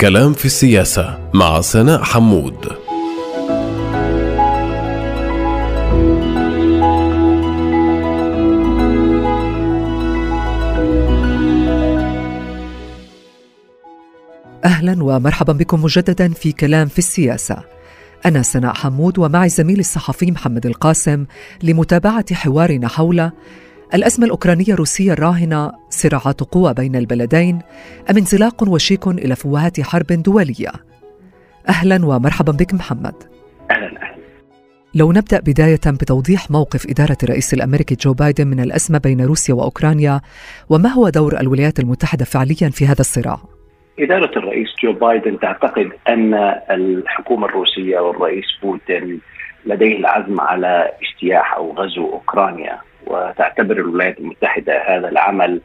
كلام 0.00 0.32
في 0.32 0.44
السياسة 0.44 1.30
مع 1.34 1.60
سناء 1.60 2.02
حمود. 2.02 2.66
أهلا 14.64 15.04
ومرحبا 15.04 15.52
بكم 15.52 15.82
مجددا 15.82 16.28
في 16.28 16.52
كلام 16.52 16.88
في 16.88 16.98
السياسة. 16.98 17.62
أنا 18.26 18.42
سناء 18.42 18.74
حمود 18.74 19.18
ومعي 19.18 19.48
زميلي 19.48 19.80
الصحفي 19.80 20.30
محمد 20.30 20.66
القاسم 20.66 21.26
لمتابعة 21.62 22.34
حوارنا 22.34 22.88
حول 22.88 23.30
الأزمة 23.94 24.26
الأوكرانية 24.26 24.72
الروسية 24.72 25.12
الراهنة 25.12 25.72
صراعات 25.88 26.40
قوى 26.40 26.74
بين 26.74 26.96
البلدين 26.96 27.58
أم 28.10 28.16
انزلاق 28.16 28.68
وشيك 28.68 29.06
إلى 29.06 29.36
فوهات 29.36 29.80
حرب 29.80 30.06
دولية. 30.06 30.72
أهلا 31.68 32.06
ومرحبا 32.06 32.52
بك 32.52 32.74
محمد. 32.74 33.14
أهلا 33.70 33.86
أهلا. 33.86 34.16
لو 34.94 35.12
نبدأ 35.12 35.40
بداية 35.40 35.80
بتوضيح 35.86 36.50
موقف 36.50 36.86
إدارة 36.90 37.16
الرئيس 37.22 37.54
الأمريكي 37.54 37.94
جو 37.94 38.12
بايدن 38.12 38.46
من 38.46 38.60
الأزمة 38.60 38.98
بين 38.98 39.20
روسيا 39.20 39.54
وأوكرانيا 39.54 40.20
وما 40.70 40.88
هو 40.88 41.08
دور 41.08 41.40
الولايات 41.40 41.78
المتحدة 41.78 42.24
فعليا 42.24 42.70
في 42.70 42.86
هذا 42.86 43.00
الصراع؟ 43.00 43.38
إدارة 43.98 44.38
الرئيس 44.38 44.68
جو 44.82 44.92
بايدن 44.92 45.38
تعتقد 45.38 45.90
أن 46.08 46.34
الحكومة 46.70 47.46
الروسية 47.46 47.98
والرئيس 47.98 48.44
بوتين 48.62 49.20
لديه 49.66 49.96
العزم 49.96 50.40
على 50.40 50.90
اجتياح 51.02 51.54
أو 51.54 51.72
غزو 51.72 52.12
أوكرانيا. 52.12 52.78
وتعتبر 53.06 53.76
الولايات 53.76 54.18
المتحدة 54.18 54.82
هذا 54.86 55.08
العمل 55.08 55.60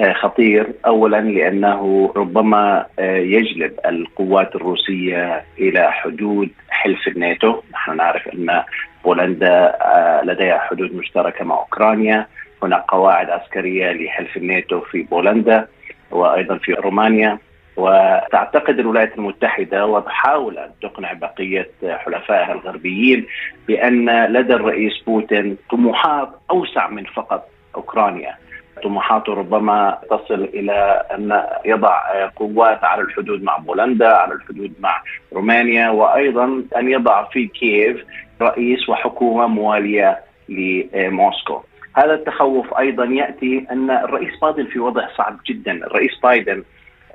آه، 0.00 0.12
خطير. 0.12 0.66
اولا 0.86 1.20
لأنه 1.20 2.12
ربما 2.16 2.86
آه، 2.98 3.16
يجلب 3.16 3.72
القوات 3.86 4.56
الروسية 4.56 5.44
إلى 5.58 5.92
حدود 5.92 6.48
حلف 6.70 7.08
الناتو، 7.08 7.60
نحن 7.72 7.96
نعرف 7.96 8.28
أن 8.28 8.62
بولندا 9.04 9.76
آه، 9.82 10.22
لديها 10.24 10.58
حدود 10.58 10.94
مشتركة 10.94 11.44
مع 11.44 11.58
أوكرانيا، 11.58 12.26
هناك 12.62 12.84
قواعد 12.88 13.30
عسكرية 13.30 13.92
لحلف 13.92 14.36
الناتو 14.36 14.80
في 14.80 15.02
بولندا 15.02 15.66
وأيضا 16.10 16.58
في 16.58 16.72
رومانيا. 16.72 17.38
وتعتقد 17.80 18.78
الولايات 18.78 19.18
المتحدة 19.18 19.86
وتحاول 19.86 20.58
أن 20.58 20.70
تقنع 20.82 21.12
بقية 21.12 21.70
حلفائها 21.84 22.52
الغربيين 22.52 23.26
بأن 23.68 24.26
لدى 24.26 24.54
الرئيس 24.54 24.98
بوتين 25.06 25.56
طموحات 25.70 26.28
أوسع 26.50 26.88
من 26.88 27.04
فقط 27.04 27.48
أوكرانيا. 27.74 28.34
طموحاته 28.82 29.34
ربما 29.34 29.98
تصل 30.10 30.44
إلى 30.54 31.04
أن 31.14 31.42
يضع 31.64 32.00
قوات 32.36 32.84
على 32.84 33.02
الحدود 33.02 33.42
مع 33.42 33.56
بولندا 33.56 34.08
على 34.08 34.34
الحدود 34.34 34.72
مع 34.80 35.02
رومانيا 35.32 35.90
وأيضا 35.90 36.44
أن 36.76 36.88
يضع 36.88 37.24
في 37.24 37.46
كييف 37.46 38.04
رئيس 38.42 38.88
وحكومة 38.88 39.46
موالية 39.46 40.18
لموسكو. 40.48 41.62
هذا 41.96 42.14
التخوف 42.14 42.78
أيضا 42.78 43.04
يأتي 43.04 43.66
أن 43.70 43.90
الرئيس 43.90 44.40
بايدن 44.42 44.64
في 44.64 44.78
وضع 44.78 45.08
صعب 45.16 45.36
جدا. 45.46 45.72
الرئيس 45.72 46.20
بايدن 46.22 46.62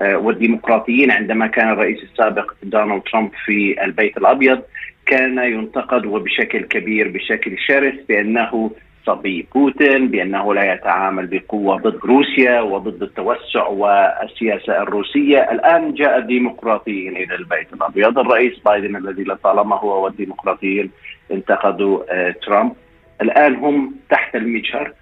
والديمقراطيين 0.02 1.12
عندما 1.12 1.48
كان 1.48 1.70
الرئيس 1.70 2.04
السابق 2.04 2.54
دونالد 2.64 3.02
ترامب 3.02 3.32
في 3.46 3.84
البيت 3.84 4.18
الأبيض 4.18 4.62
كان 5.06 5.38
ينتقد 5.38 6.06
وبشكل 6.06 6.62
كبير 6.62 7.08
بشكل 7.10 7.58
شرس 7.60 7.94
بأنه 8.10 8.72
صبي 9.06 9.48
بوتين 9.56 10.08
بأنه 10.08 10.54
لا 10.54 10.74
يتعامل 10.74 11.28
بقوة 11.28 11.78
ضد 11.78 12.06
روسيا 12.06 12.62
وضد 12.62 13.04
التوسع 13.04 13.68
والسياسة 13.68 14.82
الروسية، 14.82 15.52
الآن 15.52 15.94
جاء 15.94 16.18
الديمقراطيين 16.18 17.18
إلى 17.18 17.36
البيت 17.36 17.74
الأبيض، 17.74 18.20
الرئيس 18.20 18.60
بايدن 18.66 18.96
الذي 18.96 19.24
لطالما 19.24 19.76
هو 19.76 20.04
والديمقراطيين 20.04 20.92
انتقدوا 21.32 22.04
آه، 22.10 22.36
ترامب، 22.46 22.74
الآن 23.22 23.56
هم 23.56 23.96
تحت 24.10 24.36
المجهر. 24.36 24.94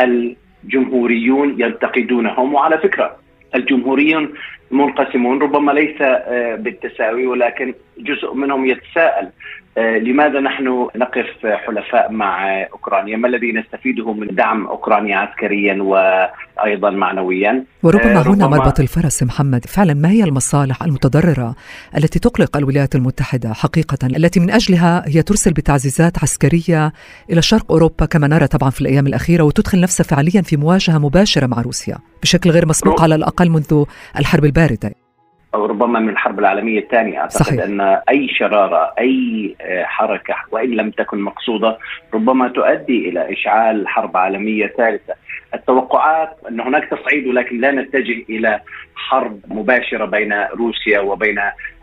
الجمهوريون 0.00 1.60
ينتقدونهم 1.60 2.54
وعلى 2.54 2.78
فكرة 2.78 3.16
الجمهوريون 3.54 4.34
منقسمون 4.70 5.42
ربما 5.42 5.72
ليس 5.72 5.96
آه، 6.00 6.54
بالتساوي 6.54 7.26
ولكن 7.26 7.74
جزء 7.98 8.34
منهم 8.34 8.66
يتساءل 8.66 9.28
لماذا 9.78 10.40
نحن 10.40 10.88
نقف 10.96 11.46
حلفاء 11.46 12.12
مع 12.12 12.62
أوكرانيا؟ 12.72 13.16
ما 13.16 13.28
الذي 13.28 13.52
نستفيده 13.52 14.12
من 14.12 14.26
دعم 14.26 14.66
اوكرانيا 14.66 15.16
عسكريا 15.16 15.82
وأيضا 15.82 16.90
معنويا؟ 16.90 17.64
وربما 17.82 18.18
آه، 18.18 18.22
هنا 18.22 18.46
مربط 18.46 18.80
الفرس 18.80 19.22
محمد، 19.22 19.64
فعلا 19.66 19.94
ما 19.94 20.10
هي 20.10 20.24
المصالح 20.24 20.82
المتضررة 20.82 21.54
التي 21.96 22.18
تقلق 22.18 22.56
الولايات 22.56 22.94
المتحدة 22.94 23.52
حقيقه 23.52 24.06
التي 24.06 24.40
من 24.40 24.50
أجلها 24.50 25.04
هي 25.06 25.22
ترسل 25.22 25.52
بتعزيزات 25.52 26.18
عسكرية 26.18 26.92
إلى 27.30 27.42
شرق 27.42 27.72
أوروبا 27.72 28.06
كما 28.06 28.26
نرى 28.26 28.46
طبعا 28.46 28.70
في 28.70 28.80
الأيام 28.80 29.06
الأخيرة 29.06 29.42
وتدخل 29.42 29.80
نفسها 29.80 30.04
فعليا 30.04 30.42
في 30.42 30.56
مواجهة 30.56 30.98
مباشرة 30.98 31.46
مع 31.46 31.60
روسيا 31.60 31.98
بشكل 32.22 32.50
غير 32.50 32.66
مسبوق 32.66 33.02
على 33.02 33.14
الأقل 33.14 33.50
منذ 33.50 33.84
الحرب 34.18 34.44
الباردة. 34.44 35.03
أو 35.54 35.66
ربما 35.66 36.00
من 36.00 36.08
الحرب 36.08 36.38
العالمية 36.38 36.78
الثانية. 36.78 37.18
أعتقد 37.18 37.42
صحيح. 37.42 37.64
أن 37.64 37.80
أي 38.08 38.28
شرارة 38.28 38.94
أي 38.98 39.54
آه، 39.60 39.84
حركة 39.84 40.34
وإن 40.50 40.70
لم 40.70 40.90
تكن 40.90 41.18
مقصودة 41.18 41.78
ربما 42.14 42.48
تؤدي 42.48 43.08
إلى 43.08 43.32
إشعال 43.32 43.88
حرب 43.88 44.16
عالمية 44.16 44.66
ثالثة. 44.66 45.14
التوقعات 45.54 46.36
أن 46.50 46.60
هناك 46.60 46.84
تصعيد 46.90 47.26
ولكن 47.26 47.60
لا 47.60 47.70
نتجه 47.72 48.24
إلى 48.30 48.60
حرب 48.94 49.40
مباشرة 49.48 50.04
بين 50.04 50.32
روسيا 50.32 51.00
وبين 51.00 51.40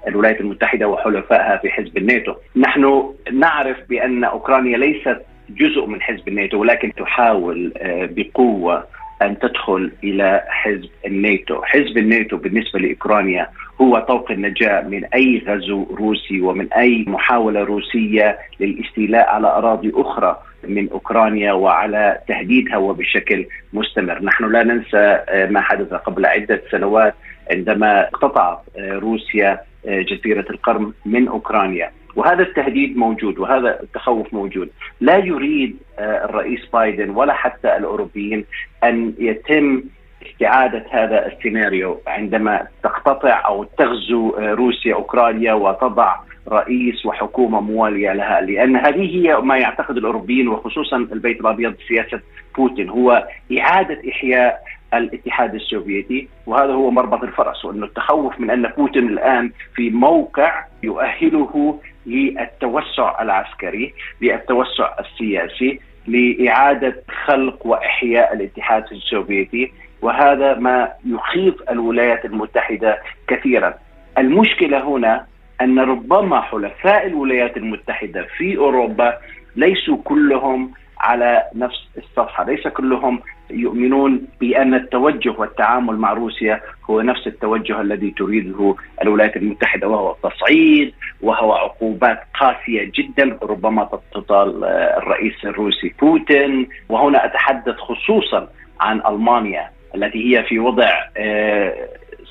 الولايات 0.08 0.42
المتحدة 0.42 0.88
وحلفائها 0.88 1.58
في 1.58 1.70
حزب 1.70 1.98
الناتو. 1.98 2.34
نحن 2.56 3.14
نعرف 3.32 3.78
بأن 3.90 4.24
أوكرانيا 4.24 4.78
ليست 4.78 5.22
جزء 5.50 5.86
من 5.86 6.02
حزب 6.02 6.28
الناتو 6.28 6.58
ولكن 6.58 6.94
تحاول 6.94 7.74
آه، 7.78 8.10
بقوة 8.12 8.84
أن 9.22 9.40
تدخل 9.40 9.92
إلى 10.04 10.44
حزب 10.48 10.90
الناتو، 11.06 11.62
حزب 11.64 11.98
الناتو 11.98 12.38
بالنسبة 12.38 12.80
لأوكرانيا 12.80 13.48
هو 13.82 14.00
طوق 14.00 14.32
النجاة 14.32 14.82
من 14.82 15.06
أي 15.06 15.42
غزو 15.48 15.84
روسي 15.84 16.42
ومن 16.42 16.74
أي 16.74 17.06
محاولة 17.08 17.64
روسية 17.64 18.40
للاستيلاء 18.60 19.30
على 19.30 19.48
أراضي 19.48 19.92
أخرى 19.96 20.38
من 20.68 20.90
أوكرانيا 20.90 21.54
وعلى 21.54 22.20
تهديدها 22.28 22.78
وبشكل 22.78 23.46
مستمر، 23.74 24.24
نحن 24.24 24.52
لا 24.52 24.64
ننسى 24.64 25.24
آه، 25.30 25.50
ما 25.50 25.62
حدث 25.62 25.94
قبل 25.94 26.26
عدة 26.26 26.62
سنوات 26.72 27.14
عندما 27.52 28.08
اقتطعت 28.08 28.60
آه، 28.78 28.94
روسيا 28.94 29.60
آه، 29.88 30.02
جزيرة 30.02 30.46
القرم 30.50 30.94
من 31.06 31.28
أوكرانيا. 31.28 31.92
وهذا 32.16 32.44
التهديد 32.44 32.98
موجود 32.98 33.40
وهذا 33.40 33.80
التخوف 33.84 34.34
موجود. 34.34 34.70
لا 35.02 35.18
يريد 35.18 35.78
آه، 36.00 36.26
الرئيس 36.26 36.60
بايدن 36.74 37.10
ولا 37.10 37.34
حتى 37.34 37.78
الأوروبيين 37.78 38.46
أن 38.84 39.14
يتم 39.20 39.84
استعادة 40.26 40.86
هذا 40.92 41.28
السيناريو 41.28 42.02
عندما 42.08 42.68
تقتطع 42.84 43.46
أو 43.46 43.64
تغزو 43.64 44.36
روسيا 44.38 44.94
أوكرانيا 44.96 45.54
وتضع 45.54 46.16
رئيس 46.48 47.06
وحكومة 47.06 47.62
موالية 47.62 48.14
لها. 48.14 48.42
لأن 48.42 48.76
هذه 48.76 49.18
هي 49.18 49.36
ما 49.36 49.58
يعتقد 49.58 49.98
الأوروبيين 49.98 50.48
وخصوصا 50.48 50.98
البيت 50.98 51.42
الأبيض 51.42 51.76
سياسة 51.88 52.20
بوتين. 52.58 52.90
هو 52.90 53.28
إعادة 53.60 54.02
إحياء 54.10 54.62
الاتحاد 54.94 55.56
السوفيتي 55.56 56.28
وهذا 56.46 56.74
هو 56.74 56.92
مربط 56.92 57.24
الفرس 57.24 57.66
وأنه 57.66 57.86
التخوف 57.86 58.40
من 58.40 58.50
أن 58.50 58.68
بوتين 58.78 59.08
الآن 59.08 59.52
في 59.76 59.90
موقع 59.90 60.66
يؤهله 60.84 61.80
للتوسع 62.06 63.22
العسكري 63.22 63.94
للتوسع 64.22 64.90
السياسي 65.00 65.80
لإعادة 66.08 67.04
خلق 67.26 67.68
وإحياء 67.68 68.34
الاتحاد 68.34 68.84
السوفيتي 68.92 69.72
وهذا 70.02 70.54
ما 70.54 70.92
يخيف 71.06 71.56
الولايات 71.70 72.26
المتحدة 72.26 73.00
كثيرا. 73.28 73.74
المشكلة 74.18 74.88
هنا 74.88 75.26
أن 75.62 75.80
ربما 75.80 76.42
حلفاء 76.42 77.08
الولايات 77.08 77.58
المتحدة 77.58 78.28
في 78.38 78.58
أوروبا 78.58 79.18
ليسوا 79.56 79.98
كلهم 80.04 80.72
على 81.00 81.44
نفس 81.56 81.90
الصفحة، 81.98 82.44
ليس 82.44 82.68
كلهم 82.68 83.22
يؤمنون 83.54 84.22
بأن 84.40 84.74
التوجه 84.74 85.30
والتعامل 85.38 85.96
مع 85.98 86.14
روسيا 86.14 86.62
هو 86.90 87.02
نفس 87.02 87.28
التوجه 87.28 87.82
الذي 87.82 88.12
تريده 88.12 88.76
الولايات 89.02 89.38
المتحدة 89.38 89.88
وهو 89.88 90.12
التصعيد 90.12 90.94
وهو 91.22 91.54
عقوبات 91.54 92.20
قاسية 92.40 92.92
جدا 92.96 93.38
ربما 93.44 93.90
تطال 94.14 94.64
الرئيس 94.98 95.46
الروسي 95.46 95.94
بوتين. 96.02 96.70
وهنا 96.90 97.26
أتحدث 97.26 97.76
خصوصا 97.76 98.48
عن 98.80 99.02
ألمانيا 99.08 99.70
التي 99.96 100.38
هي 100.38 100.44
في 100.44 100.60
وضع 100.60 100.90
آه، 101.18 101.88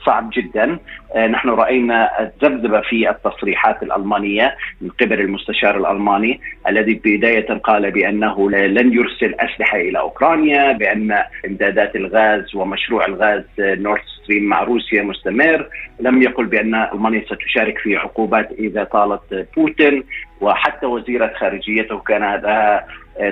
صعب 0.06 0.30
جدا. 0.32 0.78
آه، 1.16 1.26
نحن 1.26 1.48
رأينا 1.48 2.20
الذبذبة 2.20 2.80
في 2.80 3.10
التصريحات 3.10 3.82
الألمانية 3.82 4.56
من 4.80 4.88
قبل 4.88 5.20
المستشار 5.20 5.76
الألماني 5.76 6.40
الذي 6.68 7.00
بداية 7.04 7.54
قال 7.54 7.90
بأنه 7.90 8.50
لن 8.50 8.92
يرسل 8.92 9.34
أسلحة 9.34 9.78
إلى 9.78 9.98
أوكرانيا 9.98 10.72
بأن 10.72 11.22
امدادات 11.46 11.96
الغاز 11.96 12.54
ومشروع 12.54 13.06
الغاز 13.06 13.44
نورث 13.58 14.02
ستريم 14.22 14.44
مع 14.44 14.62
روسيا 14.62 15.02
مستمر. 15.02 15.68
لم 16.00 16.22
يقل 16.22 16.46
بأن 16.46 16.74
ألمانيا 16.74 17.24
ستشارك 17.26 17.78
في 17.78 17.96
عقوبات 17.96 18.52
إذا 18.52 18.84
طالت 18.84 19.46
بوتين. 19.56 20.04
وحتى 20.40 20.86
وزيرة 20.86 21.32
خارجيته 21.36 21.98
كان 21.98 22.22
لها 22.42 22.86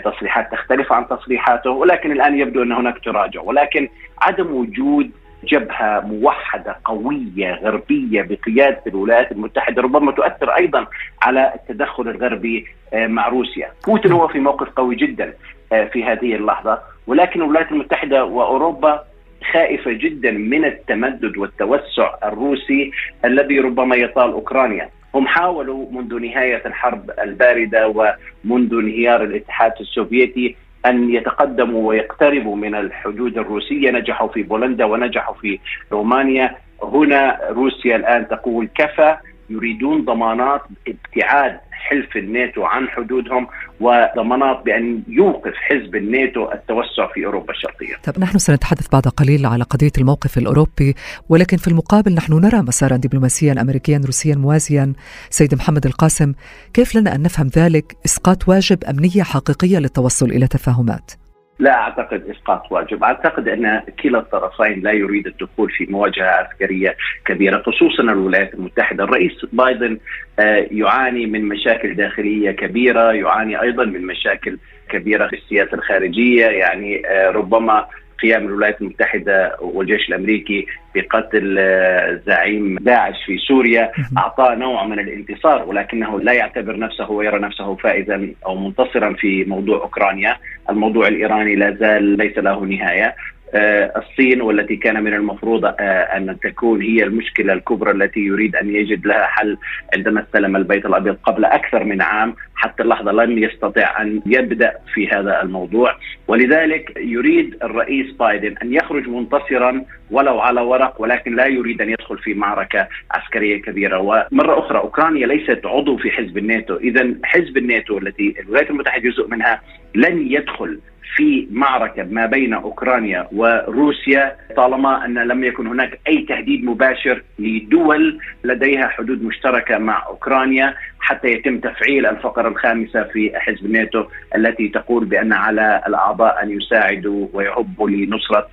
تصريحات 0.05 0.53
تختلف 0.53 0.93
عن 0.93 1.09
تصريحاته 1.09 1.71
ولكن 1.71 2.13
الآن 2.13 2.39
يبدو 2.39 2.63
أن 2.63 2.73
هناك 2.73 2.99
تراجع. 3.05 3.41
ولكن 3.41 3.89
عدم 4.23 4.53
وجود 4.53 5.11
جبهة 5.45 6.01
موحدة 6.01 6.77
قوية 6.85 7.55
غربية 7.55 8.23
بقيادة 8.23 8.83
الولايات 8.87 9.33
المتحدة 9.33 9.83
ربما 9.83 10.13
تؤثر 10.13 10.51
أيضا 10.57 10.87
على 11.23 11.53
التدخل 11.55 12.09
الغربي 12.09 12.67
آه، 12.93 13.07
مع 13.07 13.29
روسيا، 13.29 13.71
بوتين 13.87 14.13
هو 14.13 14.29
في 14.29 14.39
موقف 14.39 14.69
قوي 14.69 14.97
جدا 14.97 15.35
آه، 15.73 15.85
في 15.85 16.05
هذه 16.05 16.35
اللحظة. 16.35 16.79
ولكن 17.07 17.43
الولايات 17.43 17.73
المتحدة 17.73 18.25
وأوروبا 18.25 19.05
خائفة 19.53 19.93
جدا 19.93 20.31
من 20.31 20.65
التمدد 20.65 21.37
والتوسع 21.37 22.15
الروسي 22.25 22.91
الذي 23.25 23.61
ربما 23.61 23.97
يطال 23.97 24.33
أوكرانيا، 24.33 24.91
هم 25.15 25.27
حاولوا 25.27 25.87
منذ 25.91 26.21
نهاية 26.21 26.63
الحرب 26.67 27.11
الباردة 27.23 27.89
ومنذ 27.89 28.75
انهيار 28.75 29.23
الاتحاد 29.25 29.73
السوفيتي 29.81 30.57
أن 30.89 31.11
يتقدموا 31.11 31.89
ويقتربوا 31.89 32.57
من 32.57 32.75
الحدود 32.75 33.39
الروسية 33.39 33.91
نجحوا 33.91 34.29
في 34.29 34.43
بولندا 34.43 34.85
ونجحوا 34.85 35.35
في 35.35 35.59
رومانيا. 35.93 36.55
هنا 36.83 37.41
روسيا 37.51 37.97
الآن 37.97 38.29
تقول 38.29 38.69
كفى. 38.75 39.17
يريدون 39.51 40.05
ضمانات 40.05 40.63
ابتعاد 40.89 41.61
حلف 41.89 42.17
الناتو 42.17 42.65
عن 42.65 42.89
حدودهم 42.89 43.47
وضمانات 43.81 44.65
بأن 44.65 45.03
يوقف 45.09 45.55
حزب 45.55 45.97
الناتو 45.97 46.53
التوسع 46.53 47.13
في 47.15 47.27
أوروبا 47.27 47.53
الشرقية. 47.53 47.95
طب 48.05 48.19
نحن 48.21 48.39
سنتحدث 48.39 48.89
بعد 48.93 49.03
قليل 49.03 49.47
على 49.47 49.65
قضية 49.65 49.93
الموقف 49.99 50.39
الأوروبي 50.39 50.95
ولكن 51.29 51.57
في 51.57 51.69
المقابل 51.69 52.15
نحن 52.15 52.33
نرى 52.33 52.63
مسارا 52.63 52.97
دبلوماسيا 52.97 53.61
أمريكيا 53.61 54.01
روسيا 54.07 54.35
موازيا 54.35 54.93
سيد 55.31 55.55
محمد 55.55 55.87
القاسم 55.87 56.33
كيف 56.75 56.95
لنا 56.95 57.15
أن 57.15 57.23
نفهم 57.23 57.51
ذلك 57.57 57.97
إسقاط 58.07 58.49
واجب 58.49 58.85
أمنية 58.85 59.23
حقيقية 59.23 59.79
للتوصل 59.79 60.27
إلى 60.27 60.47
تفاهمات؟ 60.47 61.28
لا 61.59 61.75
أعتقد 61.75 62.23
إسقاط 62.31 62.73
واجب، 62.73 63.05
أعتقد 63.05 63.49
أن 63.49 63.83
كلا 64.03 64.19
الطرفين 64.19 64.81
لا 64.81 64.93
يريد 64.93 65.27
الدخول 65.27 65.71
في 65.71 65.87
مواجهة 65.87 66.27
عسكرية 66.27 66.97
كبيرة 67.25 67.63
خصوصا 67.63 68.03
الولايات 68.03 68.55
المتحدة، 68.55 69.05
الرئيس 69.05 69.33
بايدن 69.53 69.99
آه، 70.39 70.67
يعاني 70.71 71.27
من 71.27 71.45
مشاكل 71.45 71.95
داخلية 71.95 72.51
كبيرة، 72.51 73.13
يعاني 73.13 73.63
أيضا 73.63 73.85
من 73.85 74.07
مشاكل 74.07 74.59
كبيرة 74.89 75.27
في 75.27 75.37
السياسة 75.37 75.75
الخارجية، 75.75 76.47
يعني 76.47 77.07
آه، 77.07 77.31
ربما 77.31 77.87
قيام 78.23 78.47
الولايات 78.47 78.81
المتحدة 78.81 79.57
والجيش 79.61 80.09
الأمريكي 80.09 80.67
بقتل 80.95 81.57
آه، 81.59 82.21
زعيم 82.27 82.77
داعش 82.81 83.25
في 83.27 83.39
سوريا 83.39 83.93
أعطاه 84.19 84.55
نوع 84.55 84.87
من 84.87 84.99
الانتصار 84.99 85.65
ولكنه 85.69 86.21
لا 86.21 86.33
يعتبر 86.33 86.79
نفسه 86.79 87.11
ويرى 87.11 87.39
نفسه 87.39 87.75
فائزا 87.75 88.29
أو 88.47 88.57
منتصرا 88.57 89.13
في 89.13 89.45
موضوع 89.45 89.83
أوكرانيا، 89.83 90.37
الموضوع 90.71 91.09
الإيراني 91.09 91.55
لا 91.57 91.77
زال 91.81 92.17
ليس 92.17 92.39
له 92.39 92.65
نهاية، 92.65 93.15
الصين 93.55 94.41
والتي 94.41 94.77
كان 94.77 95.05
من 95.05 95.15
المفروض 95.15 95.65
آه، 95.65 95.73
أن 96.17 96.37
تكون 96.43 96.83
هي 96.83 97.03
المشكلة 97.03 97.53
الكبرى 97.53 97.91
التي 97.91 98.21
يريد 98.21 98.57
أن 98.57 98.75
يجد 98.75 99.07
لها 99.07 99.27
حل 99.27 99.57
عندما 99.97 100.23
استلم 100.23 100.57
البيت 100.57 100.87
الأبيض 100.87 101.17
قبل 101.23 101.45
أكثر 101.45 101.85
من 101.85 102.03
عام 102.03 102.35
حتى 102.55 102.83
اللحظة 102.83 103.13
لم 103.13 103.39
يستطع 103.39 104.03
أن 104.03 104.21
يبدأ 104.27 104.75
في 104.95 105.09
هذا 105.09 105.43
الموضوع. 105.43 105.97
ولذلك 106.29 106.93
يريد 106.97 107.57
الرئيس 107.63 108.13
بايدن 108.13 108.55
أن 108.63 108.75
يخرج 108.75 109.09
منتصرا 109.09 109.85
ولو 110.11 110.41
على 110.41 110.61
ورق 110.61 111.01
ولكن 111.01 111.37
لا 111.37 111.47
يريد 111.47 111.83
أن 111.83 111.91
يدخل 111.91 112.19
في 112.19 112.35
معركة 112.35 112.89
عسكرية 113.11 113.63
كبيرة. 113.63 113.99
ومرة 113.99 114.59
أخرى 114.59 114.79
أوكرانيا 114.79 115.27
ليست 115.27 115.67
عضو 115.67 115.97
في 115.97 116.11
حزب 116.11 116.39
الناتو. 116.39 116.77
اذا 116.77 117.15
حزب 117.25 117.57
الناتو 117.57 117.99
التي 117.99 118.35
الولايات 118.41 118.71
المتحدة 118.71 119.11
جزء 119.11 119.29
منها 119.29 119.63
لن 119.95 120.33
يدخل 120.33 120.79
في 121.17 121.49
معركة 121.51 122.03
ما 122.03 122.27
بين 122.27 122.55
أوكرانيا 122.55 123.29
وروسيا 123.33 124.37
طالما 124.57 125.05
أن 125.05 125.19
لم 125.19 125.45
يكن 125.45 125.67
هناك 125.67 126.01
أي 126.09 126.27
تهديد 126.29 126.65
مباشر 126.65 127.23
لدول 127.39 128.19
لديها 128.45 128.89
حدود 128.89 129.23
مشتركة 129.23 129.79
مع 129.79 130.07
أوكرانيا 130.07 130.75
حتى 131.01 131.29
يتم 131.29 131.59
تفعيل 131.59 132.07
الفقرة 132.07 132.49
الخامسة 132.49 133.03
في 133.03 133.33
حزب 133.35 133.67
الناتو 133.67 134.05
التي 134.37 134.69
تقول 134.69 135.05
بأن 135.05 135.33
على 135.33 135.83
الأعضاء 135.87 136.43
أن 136.43 136.51
يساعدوا 136.51 137.29
ويهبوا 137.33 137.91
لنصرة 137.91 138.49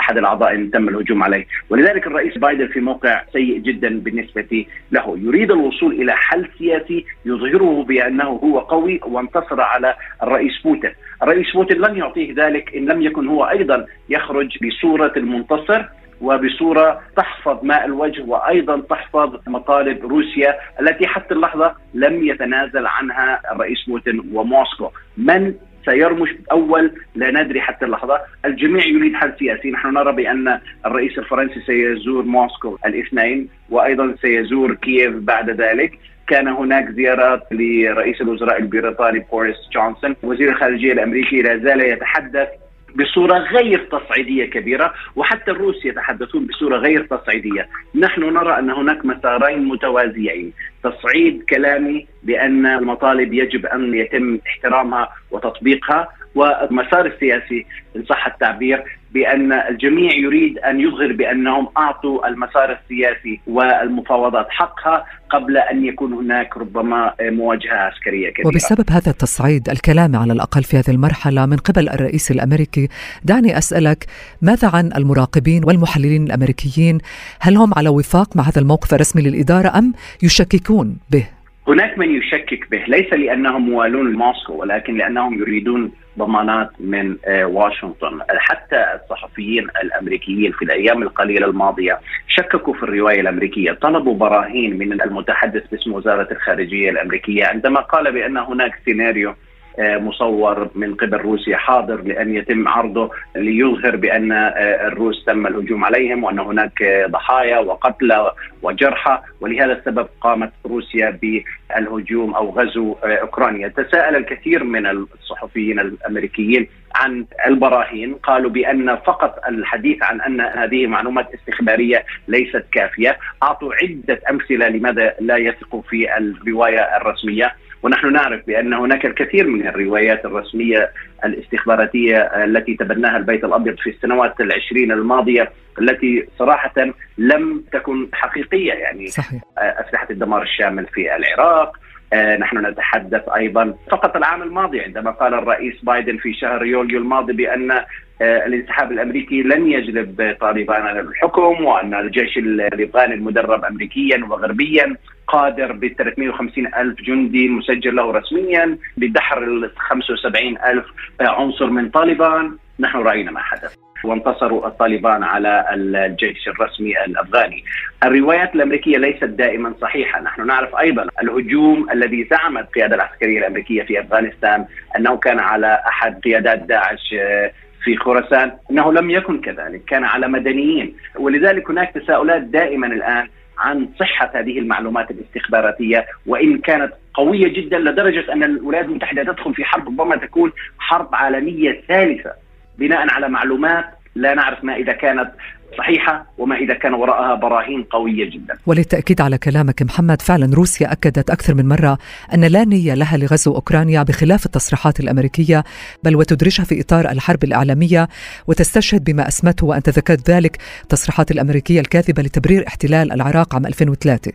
أحد 0.00 0.18
الأعضاء 0.18 0.54
إن 0.54 0.70
تم 0.70 0.88
الهجوم 0.88 1.22
عليه، 1.22 1.46
ولذلك 1.70 2.06
الرئيس 2.06 2.38
بايدن 2.38 2.66
في 2.66 2.80
موقع 2.80 3.22
سيء 3.32 3.58
جدا 3.58 3.98
بالنسبة 4.00 4.66
له، 4.92 5.18
يريد 5.22 5.50
الوصول 5.50 5.92
إلى 5.92 6.12
حل 6.16 6.48
سياسي 6.58 7.04
يظهره 7.26 7.84
بأنه 7.88 8.24
هو 8.24 8.58
قوي 8.58 9.00
وانتصر 9.06 9.60
على 9.60 9.94
الرئيس 10.22 10.62
بوتين، 10.62 10.92
الرئيس 11.22 11.52
بوتين 11.52 11.80
لن 11.80 11.96
يعطيه 11.96 12.34
ذلك 12.34 12.76
إن 12.76 12.84
لم 12.86 13.02
يكن 13.02 13.28
هو 13.28 13.44
أيضا 13.44 13.86
يخرج 14.08 14.58
بصورة 14.66 15.12
المنتصر 15.16 15.84
وبصورة 16.20 17.00
تحفظ 17.16 17.64
ماء 17.64 17.84
الوجه 17.84 18.22
وأيضا 18.22 18.80
تحفظ 18.80 19.36
مطالب 19.46 20.06
روسيا 20.06 20.54
التي 20.80 21.06
حتى 21.06 21.34
اللحظة 21.34 21.74
لم 21.94 22.26
يتنازل 22.26 22.86
عنها 22.86 23.40
الرئيس 23.52 23.84
بوتين 23.88 24.30
وموسكو، 24.32 24.90
من 25.16 25.54
سيرمش 25.84 26.28
أول 26.52 26.92
لا 27.14 27.30
ندري 27.30 27.60
حتى 27.60 27.84
اللحظة، 27.84 28.20
الجميع 28.44 28.86
يريد 28.86 29.14
حل 29.14 29.32
سياسي، 29.38 29.70
نحن 29.70 29.94
نرى 29.94 30.12
بأن 30.12 30.60
الرئيس 30.86 31.18
الفرنسي 31.18 31.60
سيزور 31.60 32.22
موسكو 32.22 32.78
الاثنين 32.86 33.48
وأيضا 33.70 34.14
سيزور 34.22 34.74
كييف 34.74 35.14
بعد 35.14 35.50
ذلك، 35.50 35.98
كان 36.26 36.48
هناك 36.48 36.90
زيارات 36.90 37.42
لرئيس 37.50 38.20
الوزراء 38.20 38.60
البريطاني 38.60 39.18
بوريس 39.18 39.56
جونسون. 39.72 40.16
وزير 40.22 40.48
الخارجية 40.50 40.92
الأمريكي 40.92 41.42
لا 41.42 41.58
زال 41.58 41.80
يتحدث 41.80 42.48
بصورة 42.96 43.38
غير 43.38 43.78
تصعيدية 43.78 44.44
كبيرة 44.44 44.94
وحتى 45.16 45.50
الروس 45.50 45.84
يتحدثون 45.84 46.46
بصورة 46.46 46.76
غير 46.76 47.06
تصعيدية. 47.06 47.68
نحن 47.94 48.20
نرى 48.20 48.58
أن 48.58 48.70
هناك 48.70 49.04
مسارين 49.04 49.64
متوازيين. 49.64 50.52
تصعيد 50.82 51.42
كلامي 51.50 52.06
بأن 52.22 52.66
المطالب 52.66 53.32
يجب 53.32 53.66
أن 53.66 53.94
يتم 53.94 54.38
احترامها 54.46 55.08
وتطبيقها 55.30 56.08
والمسار 56.34 57.06
السياسي 57.06 57.66
إن 57.96 58.04
صح 58.04 58.26
التعبير 58.26 58.84
بأن 59.14 59.52
الجميع 59.52 60.12
يريد 60.12 60.58
أن 60.58 60.80
يظهر 60.80 61.12
بأنهم 61.12 61.68
أعطوا 61.76 62.28
المسار 62.28 62.78
السياسي 62.78 63.40
والمفاوضات 63.46 64.46
حقها 64.50 65.04
قبل 65.30 65.56
أن 65.56 65.84
يكون 65.84 66.12
هناك 66.12 66.56
ربما 66.56 67.14
مواجهة 67.20 67.74
عسكرية 67.74 68.30
كبيرة. 68.30 68.48
وبسبب 68.48 68.90
هذا 68.90 69.10
التصعيد 69.10 69.68
الكلامي 69.68 70.16
على 70.16 70.32
الأقل 70.32 70.62
في 70.62 70.76
هذه 70.76 70.90
المرحلة 70.90 71.46
من 71.46 71.56
قبل 71.56 71.88
الرئيس 71.88 72.30
الأمريكي، 72.30 72.88
دعني 73.24 73.58
أسألك 73.58 74.06
ماذا 74.42 74.70
عن 74.74 74.90
المراقبين 74.96 75.64
والمحللين 75.64 76.24
الأمريكيين؟ 76.24 76.98
هل 77.40 77.56
هم 77.56 77.74
على 77.76 77.88
وفاق 77.88 78.36
مع 78.36 78.42
هذا 78.42 78.60
الموقف 78.60 78.94
الرسمي 78.94 79.22
للإدارة 79.22 79.78
أم 79.78 79.92
يشككون 80.22 80.96
به؟ 81.10 81.33
هناك 81.68 81.98
من 81.98 82.10
يشكك 82.10 82.70
به. 82.70 82.84
ليس 82.88 83.12
لأنهم 83.12 83.70
موالون 83.70 84.12
لموسكو 84.12 84.52
ولكن 84.52 84.96
لأنهم 84.96 85.38
يريدون 85.38 85.92
ضمانات 86.18 86.70
من 86.80 87.16
آه، 87.24 87.44
واشنطن. 87.44 88.20
حتى 88.38 88.84
الصحفيين 88.94 89.66
الأمريكيين 89.82 90.52
في 90.52 90.64
الأيام 90.64 91.02
القليلة 91.02 91.46
الماضية 91.46 92.00
شككوا 92.28 92.74
في 92.74 92.82
الرواية 92.82 93.20
الأمريكية. 93.20 93.72
طلبوا 93.72 94.14
براهين 94.14 94.78
من 94.78 95.02
المتحدث 95.02 95.62
باسم 95.70 95.92
وزارة 95.92 96.28
الخارجية 96.32 96.90
الأمريكية 96.90 97.46
عندما 97.46 97.80
قال 97.80 98.12
بأن 98.12 98.36
هناك 98.36 98.72
سيناريو 98.84 99.34
مصور 99.78 100.70
من 100.74 100.94
قبل 100.94 101.16
روسيا 101.16 101.56
حاضر 101.56 102.02
لأن 102.02 102.34
يتم 102.34 102.68
عرضه 102.68 103.10
ليظهر 103.36 103.96
بأن 103.96 104.32
آه، 104.32 104.86
الروس 104.86 105.24
تم 105.24 105.46
الهجوم 105.46 105.84
عليهم 105.84 106.24
وأن 106.24 106.38
هناك 106.38 107.06
ضحايا 107.10 107.58
وقتلى 107.58 108.32
وجرحى 108.62 109.18
ولهذا 109.40 109.72
السبب 109.72 110.08
قامت 110.20 110.52
روسيا 110.66 111.18
بالهجوم 111.22 112.34
أو 112.34 112.50
غزو 112.50 112.96
آه، 113.04 113.16
أوكرانيا. 113.16 113.68
تساءل 113.68 114.16
الكثير 114.16 114.64
من 114.64 114.86
الصحفيين 114.86 115.80
الأمريكيين 115.80 116.68
عن 116.94 117.26
البراهين 117.46 118.14
قالوا 118.14 118.50
بأن 118.50 118.96
فقط 118.96 119.40
الحديث 119.48 120.02
عن 120.02 120.20
أن 120.20 120.40
هذه 120.40 120.86
معلومات 120.86 121.34
استخبارية 121.34 122.04
ليست 122.28 122.64
كافية. 122.72 123.18
أعطوا 123.42 123.72
عدة 123.82 124.20
أمثلة 124.30 124.68
لماذا 124.68 125.14
لا 125.20 125.36
يثقوا 125.36 125.82
في 125.82 126.16
الرواية 126.18 126.96
الرسمية. 126.96 127.54
ونحن 127.84 128.12
نعرف 128.12 128.46
بأن 128.46 128.74
هناك 128.74 129.06
الكثير 129.06 129.46
من 129.46 129.66
الروايات 129.66 130.24
الرسمية 130.24 130.90
الاستخباراتية 131.24 132.16
التي 132.16 132.74
تبناها 132.74 133.16
البيت 133.16 133.44
الأبيض 133.44 133.76
في 133.76 133.90
السنوات 133.90 134.40
العشرين 134.40 134.92
الماضية 134.92 135.52
التي 135.80 136.26
صراحة 136.38 136.74
لم 137.18 137.64
تكن 137.72 138.08
حقيقية 138.12 138.72
يعني 138.72 139.06
صحيح. 139.06 139.42
اسلحه 139.58 140.06
الدمار 140.10 140.42
الشامل 140.42 140.86
في 140.86 141.16
العراق 141.16 141.76
آه، 142.12 142.36
نحن 142.36 142.66
نتحدث 142.66 143.28
أيضا 143.28 143.74
فقط 143.90 144.16
العام 144.16 144.42
الماضي 144.42 144.80
عندما 144.80 145.10
قال 145.10 145.34
الرئيس 145.34 145.74
بايدن 145.84 146.16
في 146.16 146.34
شهر 146.34 146.64
يوليو 146.64 146.98
الماضي 146.98 147.32
بأن 147.32 147.80
الانسحاب 148.20 148.92
الأمريكي 148.92 149.42
لن 149.42 149.70
يجلب 149.70 150.36
طالبان 150.40 150.98
الحكم 150.98 151.64
وأن 151.64 151.94
الجيش 151.94 152.38
الأفغاني 152.38 153.14
المدرب 153.14 153.64
امريكيا 153.64 154.24
وغربيا 154.24 154.96
قادر 155.28 155.72
ب 155.72 155.86
350 155.98 156.66
ألف 156.66 157.00
جندي 157.00 157.48
مسجل 157.48 157.96
له 157.96 158.10
رسميا 158.10 158.78
بدحر 158.96 159.44
ال 159.44 159.70
75 159.76 160.58
ألف 160.58 160.86
عنصر 161.20 161.66
من 161.66 161.90
طالبان 161.90 162.56
نحن 162.80 162.98
رأينا 162.98 163.30
ما 163.30 163.40
حدث 163.40 163.76
وانتصروا 164.04 164.66
الطالبان 164.66 165.22
على 165.22 165.66
الجيش 165.72 166.48
الرسمي 166.48 167.04
الأفغاني. 167.04 167.64
الروايات 168.04 168.54
الأمريكية 168.54 168.98
ليست 168.98 169.24
دائما 169.24 169.74
صحيحة، 169.80 170.20
نحن 170.20 170.46
نعرف 170.46 170.76
أيضا 170.76 171.06
الهجوم 171.22 171.90
الذي 171.90 172.28
زعمت 172.30 172.64
القيادة 172.64 172.94
العسكرية 172.94 173.38
الأمريكية 173.38 173.82
في 173.82 174.00
أفغانستان 174.00 174.64
أنه 174.96 175.16
كان 175.16 175.38
على 175.38 175.82
أحد 175.88 176.20
قيادات 176.20 176.58
داعش 176.58 177.14
آه، 177.18 177.52
في 177.84 177.96
خراسان 177.96 178.52
انه 178.70 178.92
لم 178.92 179.10
يكن 179.10 179.40
كذلك، 179.40 179.84
كان 179.84 180.04
على 180.04 180.28
مدنيين، 180.28 180.96
ولذلك 181.18 181.70
هناك 181.70 181.94
تساؤلات 181.94 182.42
دائما 182.42 182.86
الآن 182.86 183.28
عن 183.58 183.88
صحة 184.00 184.30
هذه 184.34 184.58
المعلومات 184.58 185.10
الاستخباراتية 185.10 186.06
وإن 186.26 186.58
كانت 186.58 186.92
قوية 187.14 187.48
جدا 187.48 187.78
لدرجة 187.78 188.32
أن 188.32 188.42
الولايات 188.42 188.86
المتحدة 188.86 189.22
تدخل 189.22 189.54
في 189.54 189.64
حرب 189.64 189.86
ربما 189.88 190.16
تكون 190.16 190.52
حرب 190.78 191.14
عالمية 191.14 191.82
ثالثة 191.88 192.32
بناء 192.78 193.10
على 193.10 193.28
معلومات 193.28 193.84
لا 194.14 194.34
نعرف 194.34 194.64
ما 194.64 194.76
إذا 194.76 194.92
كانت 194.92 195.30
صحيحة 195.78 196.26
وما 196.38 196.56
إذا 196.56 196.74
كان 196.74 196.94
وراءها 196.94 197.34
براهين 197.34 197.82
قوية 197.82 198.30
جدا. 198.30 198.54
وللتأكيد 198.66 199.20
على 199.20 199.38
كلامك 199.38 199.82
محمد 199.82 200.22
فعلا 200.22 200.54
روسيا 200.54 200.92
أكدت 200.92 201.30
أكثر 201.30 201.54
من 201.54 201.68
مرة 201.68 201.98
أن 202.34 202.44
لا 202.44 202.64
نية 202.64 202.94
لها 202.94 203.16
لغزو 203.16 203.54
أوكرانيا 203.54 204.02
بخلاف 204.02 204.46
التصريحات 204.46 205.00
الأمريكية 205.00 205.64
بل 206.04 206.16
وتدرجها 206.16 206.64
في 206.64 206.80
إطار 206.80 207.10
الحرب 207.10 207.44
الإعلامية 207.44 208.08
وتستشهد 208.46 209.04
بما 209.04 209.28
أسمته 209.28 209.66
وأنت 209.66 209.88
ذكرت 209.88 210.30
ذلك 210.30 210.58
التصريحات 210.82 211.30
الأمريكية 211.30 211.80
الكاذبة 211.80 212.22
لتبرير 212.22 212.66
احتلال 212.66 213.12
العراق 213.12 213.54
عام 213.54 213.66
2003. 213.66 214.32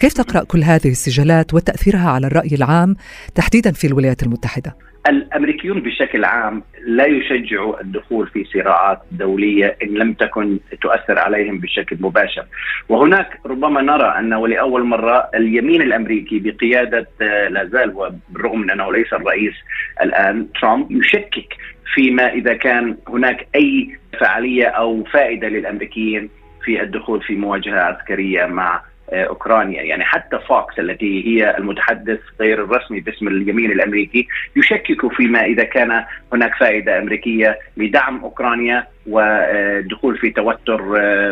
كيف 0.00 0.12
تقرأ 0.12 0.44
كل 0.44 0.64
هذه 0.64 0.88
السجالات 0.88 1.54
وتأثيرها 1.54 2.10
على 2.10 2.26
الرأي 2.26 2.54
العام 2.54 2.96
تحديدا 3.34 3.72
في 3.72 3.86
الولايات 3.86 4.22
المتحدة؟ 4.22 4.91
الأمريكيون 5.06 5.80
بشكل 5.80 6.24
عام 6.24 6.62
لا 6.86 7.06
يشجعوا 7.06 7.80
الدخول 7.80 8.26
في 8.26 8.44
صراعات 8.44 8.98
دولية 9.10 9.76
إن 9.82 9.88
لم 9.88 10.12
تكن 10.12 10.58
تؤثر 10.80 11.18
عليهم 11.18 11.58
بشكل 11.58 11.96
مباشر. 12.00 12.44
وهناك 12.88 13.38
ربما 13.46 13.82
نرى 13.82 14.14
انه 14.18 14.48
لاول 14.48 14.84
مرة 14.84 15.28
اليمين 15.34 15.82
الأمريكي 15.82 16.38
بقيادة 16.38 17.08
آه، 17.22 17.48
لا 17.48 17.64
زال 17.64 17.92
وبالرغم 17.94 18.60
من 18.60 18.70
أنه 18.70 18.92
ليس 18.92 19.12
الرئيس 19.12 19.54
الآن 20.02 20.46
ترامب 20.60 20.92
يشكك 20.92 21.56
فيما 21.94 22.32
إذا 22.32 22.54
كان 22.54 22.96
هناك 23.08 23.46
أي 23.54 23.98
فعالية 24.20 24.66
أو 24.66 25.04
فائدة 25.04 25.48
للأمريكيين 25.48 26.30
في 26.64 26.82
الدخول 26.82 27.22
في 27.22 27.34
مواجهة 27.34 27.80
عسكرية 27.80 28.46
مع 28.46 28.82
أوكرانيا. 29.12 29.82
يعني 29.82 30.04
حتى 30.04 30.38
فوكس 30.38 30.78
التي 30.78 31.26
هي 31.26 31.56
المتحدث 31.58 32.20
غير 32.40 32.64
الرسمي 32.64 33.00
باسم 33.00 33.28
اليمين 33.28 33.72
الأمريكي 33.72 34.28
يشكك 34.56 35.12
فيما 35.16 35.44
إذا 35.44 35.64
كان 35.64 36.04
هناك 36.32 36.54
فائدة 36.54 36.98
أمريكية 36.98 37.58
لدعم 37.76 38.20
أوكرانيا 38.22 38.86
والدخول 39.06 40.18
في 40.18 40.30
توتر 40.30 40.82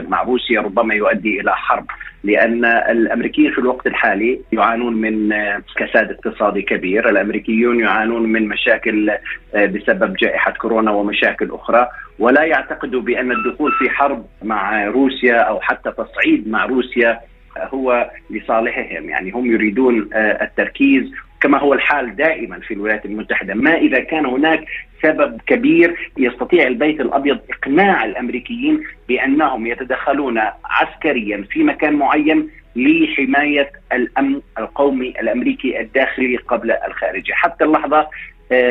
مع 0.09 0.23
روسيا 0.23 0.61
ربما 0.61 0.95
يؤدي 0.95 1.41
إلى 1.41 1.57
حرب. 1.57 1.87
لأن 2.25 2.65
الأمريكيين 2.65 3.53
في 3.53 3.59
الوقت 3.59 3.87
الحالي 3.87 4.41
يعانون 4.53 4.95
من 4.95 5.35
كساد 5.77 6.11
اقتصادي 6.11 6.63
كبير، 6.63 7.09
الأمريكيون 7.09 7.81
يعانون 7.81 8.23
من 8.23 8.49
مشاكل 8.49 9.11
بسبب 9.55 10.17
جائحة 10.17 10.53
كورونا 10.53 10.91
ومشاكل 10.91 11.51
أخرى. 11.51 11.89
ولا 12.19 12.45
يعتقدوا 12.45 13.03
بأن 13.03 13.33
الدخول 13.33 13.73
في 13.73 13.91
حرب 13.91 14.27
مع 14.43 14.87
روسيا 14.87 15.37
أو 15.37 15.61
حتى 15.61 15.93
تصعيد 15.93 16.49
مع 16.49 16.65
روسيا 16.65 17.21
هو 17.59 18.11
لصالحهم. 18.31 19.09
يعني 19.11 19.31
هم 19.31 19.47
يريدون 19.47 20.11
آه، 20.13 20.45
التركيز 20.45 21.13
كما 21.41 21.59
هو 21.59 21.75
الحال 21.75 22.17
دائما 22.17 22.61
في 22.61 22.75
الولايات 22.75 23.05
المتحدة، 23.05 23.55
ما 23.55 23.75
إذا 23.77 24.01
كان 24.01 24.27
هناك 24.27 24.65
سبب 25.03 25.41
كبير 25.47 26.13
يستطيع 26.19 26.67
البيت 26.67 27.01
الأبيض 27.01 27.39
إقناع 27.51 28.05
الأمريكيين 28.05 28.85
بأنهم 29.09 29.67
يتدخلون 29.67 30.41
عسكريا 30.65 31.45
في 31.51 31.65
مكان 31.65 31.93
معين 31.93 32.51
لحماية 32.77 33.71
الأمن 33.93 34.41
القومي 34.59 35.09
الأمريكي 35.09 35.81
الداخلي 35.81 36.37
قبل 36.37 36.71
الخارجي، 36.71 37.35
حتى 37.35 37.65
اللحظة 37.65 38.09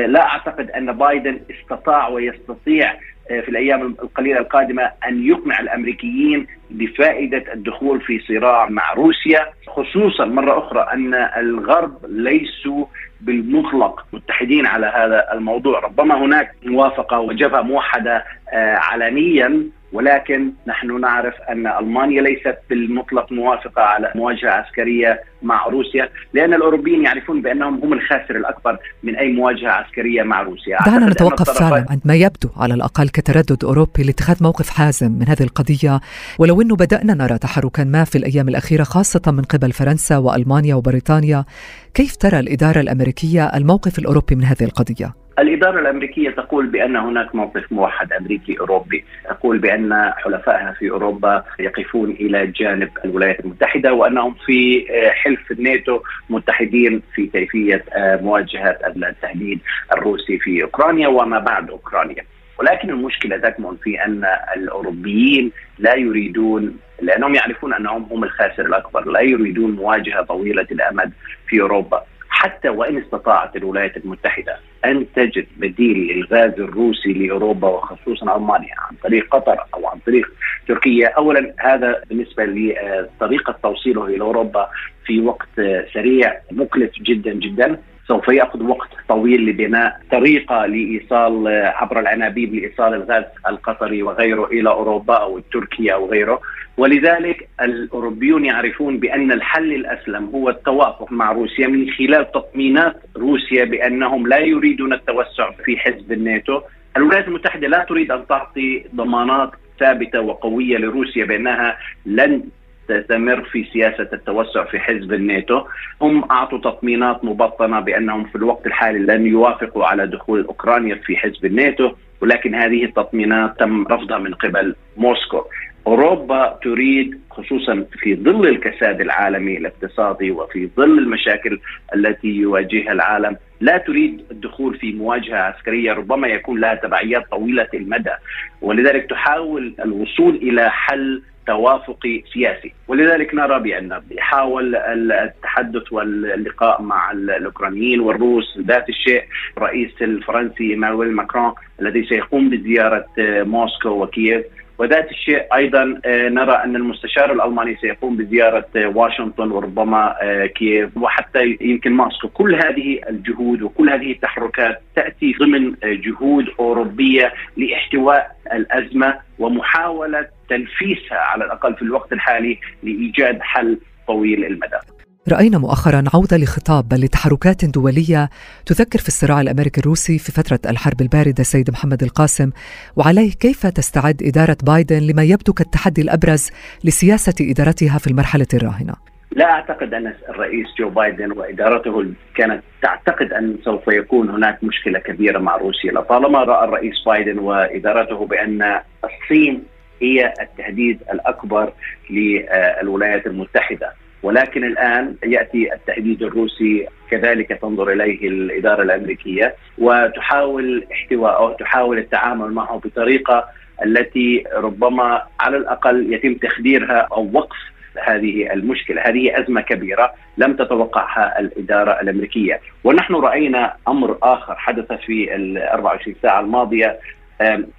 لا 0.05 0.25
أعتقد 0.25 0.71
أن 0.71 0.91
بايدن 0.91 1.39
استطاع 1.51 2.07
ويستطيع 2.07 2.93
آه، 3.31 3.41
في 3.41 3.49
الأيام 3.49 3.95
القليلة 4.03 4.39
القادمة 4.39 4.91
أن 5.07 5.27
يقنع 5.27 5.59
الأمريكيين 5.59 6.47
بفائدة 6.69 7.53
الدخول 7.53 8.01
في 8.01 8.19
صراع 8.19 8.69
مع 8.69 8.93
روسيا 8.93 9.45
خصوصا 9.67 10.25
مرة 10.25 10.59
أخرى 10.59 10.87
أن 10.93 11.13
الغرب 11.13 12.05
ليسوا 12.09 12.85
بالمطلق 13.21 14.05
متحدين 14.13 14.65
على 14.65 14.85
هذا 14.85 15.33
الموضوع. 15.33 15.79
ربما 15.79 16.17
هناك 16.17 16.51
موافقة 16.65 17.19
وجبهة 17.19 17.61
موحدة 17.61 18.25
آه، 18.53 18.75
علنيا 18.75 19.63
ولكن 19.93 20.51
نحن 20.67 21.01
نعرف 21.01 21.33
أن 21.49 21.67
ألمانيا 21.67 22.21
ليست 22.21 22.57
بالمطلق 22.69 23.31
موافقة 23.31 23.81
على 23.81 24.11
مواجهة 24.15 24.49
عسكرية 24.49 25.23
مع 25.41 25.67
روسيا 25.67 26.09
لأن 26.33 26.53
الأوروبيين 26.53 27.03
يعرفون 27.03 27.41
بأنهم 27.41 27.79
هم 27.83 27.93
الخاسر 27.93 28.35
الأكبر 28.35 28.77
من 29.03 29.15
أي 29.15 29.31
مواجهة 29.31 29.69
عسكرية 29.69 30.23
مع 30.23 30.41
روسيا. 30.41 30.77
دعنا 30.85 31.09
نتوقف 31.09 31.49
فعلا 31.49 31.85
عند 31.89 32.01
ما 32.05 32.15
يبدو 32.15 32.49
على 32.57 32.73
الأقل 32.73 33.09
كتردد 33.09 33.63
أوروبي 33.63 34.03
لاتخاذ 34.03 34.43
موقف 34.43 34.69
حازم 34.69 35.11
من 35.11 35.27
هذه 35.27 35.43
القضية. 35.43 35.99
ولو 36.39 36.61
إنه 36.61 36.75
بدأنا 36.75 37.13
نرى 37.13 37.37
تحركا 37.37 37.83
ما 37.83 38.03
في 38.03 38.17
الأيام 38.17 38.47
الأخيرة 38.49 38.83
خاصة 38.83 39.31
من 39.31 39.41
قبل 39.41 39.71
فرنسا 39.71 40.17
وألمانيا 40.17 40.75
وبريطانيا 40.75 41.45
كيف 41.93 42.15
ترى 42.15 42.39
الإدارة 42.39 42.79
الأمريكية 42.79 43.45
الموقف 43.45 43.99
الأوروبي 43.99 44.35
من 44.35 44.43
هذه 44.43 44.63
القضية؟ 44.63 45.13
الإدارة 45.39 45.79
الأمريكية 45.79 46.29
تقول 46.29 46.67
بأن 46.67 46.95
هناك 46.95 47.35
موقف 47.35 47.71
موحد 47.71 48.13
أمريكي 48.13 48.59
أوروبي. 48.59 49.05
تقول 49.29 49.57
بأن 49.57 50.11
حلفائها 50.17 50.71
في 50.79 50.89
أوروبا 50.89 51.43
يقفون 51.59 52.09
إلى 52.11 52.47
جانب 52.47 52.89
الولايات 53.05 53.39
المتحدة 53.39 53.93
وأنهم 53.93 54.35
في 54.45 54.85
حلف 55.11 55.51
الناتو 55.51 55.99
متحدين 56.29 57.01
في 57.15 57.27
كيفية 57.27 57.85
مواجهة 57.97 58.77
التهديد 58.85 59.59
الروسي 59.93 60.39
في 60.39 60.63
أوكرانيا 60.63 61.07
وما 61.07 61.39
بعد 61.39 61.69
أوكرانيا. 61.69 62.23
ولكن 62.59 62.89
المشكلة 62.89 63.37
تكمن 63.37 63.75
في 63.83 64.05
أن 64.05 64.25
الأوروبيين 64.57 65.51
لا 65.79 65.95
يريدون 65.95 66.77
لأنهم 67.01 67.35
يعرفون 67.35 67.73
أنهم 67.73 68.07
هم 68.11 68.23
الخاسر 68.23 68.65
الأكبر 68.65 69.05
لا 69.11 69.21
يريدون 69.21 69.71
مواجهة 69.71 70.21
طويلة 70.21 70.67
الأمد 70.71 71.11
في 71.47 71.61
أوروبا. 71.61 72.03
حتى 72.29 72.69
وإن 72.69 72.97
استطاعت 72.97 73.55
الولايات 73.55 73.97
المتحدة 73.97 74.59
أن 74.85 75.05
تجد 75.15 75.47
بديل 75.57 75.97
للغاز 75.97 76.59
الروسي 76.59 77.13
لأوروبا 77.13 77.67
وخصوصا 77.67 78.35
ألمانيا 78.35 78.75
عن 78.77 78.95
طريق 79.03 79.35
قطر 79.35 79.57
أو 79.73 79.87
عن 79.87 79.97
طريق 80.05 80.31
تركيا. 80.67 81.07
اولا 81.07 81.53
هذا 81.59 82.03
بالنسبة 82.09 82.45
لطريقة 82.45 83.55
توصيله 83.63 84.05
إلى 84.05 84.21
أوروبا 84.21 84.69
في 85.05 85.21
وقت 85.21 85.49
سريع 85.93 86.37
مكلف 86.51 86.91
جدا 87.01 87.33
جدا. 87.33 87.77
سوف 88.09 88.27
يأخذ 88.27 88.63
وقت 88.63 88.89
طويل 89.09 89.45
لبناء 89.45 89.99
طريقة 90.11 90.65
لإيصال 90.65 91.47
عبر 91.47 91.99
العنابيب 91.99 92.55
لإيصال 92.55 92.93
الغاز 92.93 93.23
القطري 93.47 94.03
وغيره 94.03 94.45
إلى 94.45 94.69
أوروبا 94.69 95.13
أو 95.13 95.39
تركيا 95.39 95.93
أو 95.93 96.09
غيره. 96.09 96.41
ولذلك 96.77 97.49
الأوروبيون 97.61 98.45
يعرفون 98.45 98.97
بأن 98.97 99.31
الحل 99.31 99.73
الأسلم 99.73 100.25
هو 100.25 100.49
التوافق 100.49 101.11
مع 101.11 101.31
روسيا 101.31 101.67
من 101.67 101.89
خلال 101.89 102.31
تطمينات 102.31 102.95
روسيا 103.17 103.65
بأنهم 103.65 104.27
لا 104.27 104.37
يريدون 104.37 104.93
التوسع 104.93 105.51
في 105.51 105.77
حزب 105.77 106.11
الناتو. 106.11 106.61
الولايات 106.97 107.27
المتحدة 107.27 107.67
لا 107.67 107.85
تريد 107.89 108.11
أن 108.11 108.27
تعطي 108.27 108.85
ضمانات 108.95 109.51
ثابتة 109.79 110.21
وقوية 110.21 110.77
لروسيا 110.77 111.25
بأنها 111.25 111.77
لن 112.05 112.43
تستمر 112.89 113.43
في 113.43 113.63
سياسة 113.73 114.09
التوسع 114.13 114.63
في 114.63 114.79
حزب 114.79 115.13
الناتو. 115.13 115.61
هم 116.01 116.23
أعطوا 116.31 116.57
تطمينات 116.57 117.25
مبطنة 117.25 117.79
بأنهم 117.79 118.23
في 118.23 118.35
الوقت 118.35 118.67
الحالي 118.67 118.99
لن 118.99 119.25
يوافقوا 119.25 119.85
على 119.85 120.07
دخول 120.07 120.45
أوكرانيا 120.45 120.95
في 120.95 121.17
حزب 121.17 121.45
الناتو 121.45 121.91
ولكن 122.21 122.55
هذه 122.55 122.83
التطمينات 122.83 123.59
تم 123.59 123.87
رفضها 123.87 124.17
من 124.17 124.33
قبل 124.33 124.75
موسكو. 124.97 125.43
أوروبا 125.87 126.59
تريد 126.63 127.19
خصوصا 127.31 127.85
في 127.99 128.15
ظل 128.15 128.47
الكساد 128.47 129.01
العالمي 129.01 129.57
الاقتصادي 129.57 130.31
وفي 130.31 130.69
ظل 130.77 130.99
المشاكل 130.99 131.59
التي 131.95 132.27
يواجهها 132.27 132.91
العالم 132.91 133.37
لا 133.61 133.77
تريد 133.77 134.21
الدخول 134.31 134.77
في 134.77 134.93
مواجهة 134.93 135.37
عسكرية 135.37 135.93
ربما 135.93 136.27
يكون 136.27 136.59
لها 136.59 136.75
تبعيات 136.75 137.23
طويلة 137.31 137.67
المدى. 137.73 138.13
ولذلك 138.61 139.09
تحاول 139.09 139.73
الوصول 139.85 140.35
إلى 140.35 140.69
حل 140.69 141.21
توافقي 141.49 142.23
سياسي. 142.33 142.73
ولذلك 142.87 143.35
نرى 143.35 143.59
بأن 143.59 144.01
يحاول 144.11 144.75
التحدث 145.11 145.93
واللقاء 145.93 146.81
مع 146.81 147.11
الأوكرانيين 147.11 147.99
والروس 147.99 148.57
ذات 148.57 148.89
الشيء 148.89 149.23
الرئيس 149.57 149.91
الفرنسي 150.01 150.69
إيمانويل 150.69 151.11
ماكرون 151.11 151.53
الذي 151.81 152.05
سيقوم 152.05 152.49
بزيارة 152.49 153.05
موسكو 153.43 153.89
وكييف. 153.89 154.45
وذات 154.79 155.11
الشيء 155.11 155.55
أيضا 155.55 156.01
آه، 156.05 156.29
نرى 156.29 156.51
أن 156.51 156.75
المستشار 156.75 157.31
الألماني 157.31 157.77
سيقوم 157.81 158.17
بزيارة 158.17 158.65
آه، 158.75 158.87
واشنطن 158.87 159.51
وربما 159.51 160.15
آه، 160.21 160.45
كييف 160.45 160.97
وحتى 160.97 161.57
يمكن 161.61 161.91
موسكو 161.91 162.27
كل 162.27 162.55
هذه 162.55 162.99
الجهود 163.09 163.61
وكل 163.61 163.89
هذه 163.89 164.11
التحركات 164.11 164.81
تأتي 164.95 165.35
ضمن 165.39 165.75
جهود 165.83 166.45
أوروبية 166.59 167.33
لاحتواء 167.57 168.35
الأزمة 168.53 169.19
ومحاولة 169.39 170.27
تنفيسها 170.49 171.17
على 171.17 171.45
الأقل 171.45 171.75
في 171.75 171.81
الوقت 171.81 172.13
الحالي 172.13 172.59
لإيجاد 172.83 173.41
حل 173.41 173.79
طويل 174.07 174.45
المدى. 174.45 174.98
رأينا 175.31 175.57
مؤخرا 175.57 176.03
عودة 176.13 176.37
لخطاب 176.37 176.89
بل 176.89 176.97
لتحركات 176.97 177.65
دولية 177.65 178.29
تذكر 178.65 178.99
في 178.99 179.07
الصراع 179.07 179.41
الأمريكي 179.41 179.81
الروسي 179.81 180.19
في 180.19 180.31
فترة 180.31 180.59
الحرب 180.65 181.01
الباردة 181.01 181.43
سيد 181.43 181.71
محمد 181.71 182.03
القاسم 182.03 182.51
وعليه 182.95 183.31
كيف 183.31 183.67
تستعد 183.67 184.23
إدارة 184.23 184.57
بايدن 184.63 184.99
لما 184.99 185.23
يبدو 185.23 185.53
كالتحدي 185.53 186.01
الأبرز 186.01 186.51
لسياسة 186.83 187.33
إدارتها 187.41 187.97
في 187.97 188.07
المرحلة 188.07 188.47
الراهنة؟ 188.53 188.93
لا 189.31 189.51
أعتقد 189.51 189.93
أن 189.93 190.13
الرئيس 190.29 190.67
جو 190.79 190.89
بايدن 190.89 191.31
وإدارته 191.31 192.05
كانت 192.35 192.63
تعتقد 192.81 193.33
أن 193.33 193.57
سوف 193.65 193.87
يكون 193.87 194.29
هناك 194.29 194.63
مشكلة 194.63 194.99
كبيرة 194.99 195.39
مع 195.39 195.55
روسيا. 195.55 195.91
لطالما 195.91 196.43
رأى 196.43 196.65
الرئيس 196.65 196.93
بايدن 197.05 197.39
وإدارته 197.39 198.25
بأن 198.25 198.79
الصين 199.03 199.63
هي 200.01 200.33
التهديد 200.41 200.99
الأكبر 201.13 201.73
للولايات 202.09 203.27
المتحدة. 203.27 203.93
ولكن 204.23 204.63
الآن 204.63 205.15
يأتي 205.23 205.73
التهديد 205.73 206.23
الروسي 206.23 206.87
كذلك 207.11 207.59
تنظر 207.61 207.91
إليه 207.91 208.27
الإدارة 208.27 208.81
الأمريكية 208.81 209.55
وتحاول 209.77 210.85
احتوائه 210.91 211.55
تحاول 211.59 211.97
التعامل 211.97 212.51
معه 212.51 212.81
بطريقة 212.85 213.45
التي 213.85 214.43
ربما 214.55 215.23
على 215.39 215.57
الأقل 215.57 216.13
يتم 216.13 216.33
تخديرها 216.33 217.07
أو 217.11 217.29
وقف 217.33 217.57
هذه 218.03 218.53
المشكلة، 218.53 219.01
هذه 219.01 219.39
أزمة 219.39 219.61
كبيرة 219.61 220.13
لم 220.37 220.53
تتوقعها 220.53 221.39
الإدارة 221.39 222.01
الأمريكية، 222.01 222.61
ونحن 222.83 223.13
رأينا 223.15 223.73
أمر 223.87 224.17
آخر 224.23 224.55
حدث 224.55 224.91
في 224.91 225.35
ال 225.35 225.57
24 225.57 226.15
ساعة 226.21 226.39
الماضية 226.39 226.99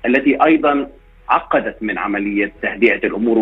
التي 0.07 0.45
أيضا 0.45 0.89
عقدت 1.29 1.77
من 1.83 1.99
عملية 1.99 2.53
تهدئة 2.63 3.07
الأمور 3.07 3.39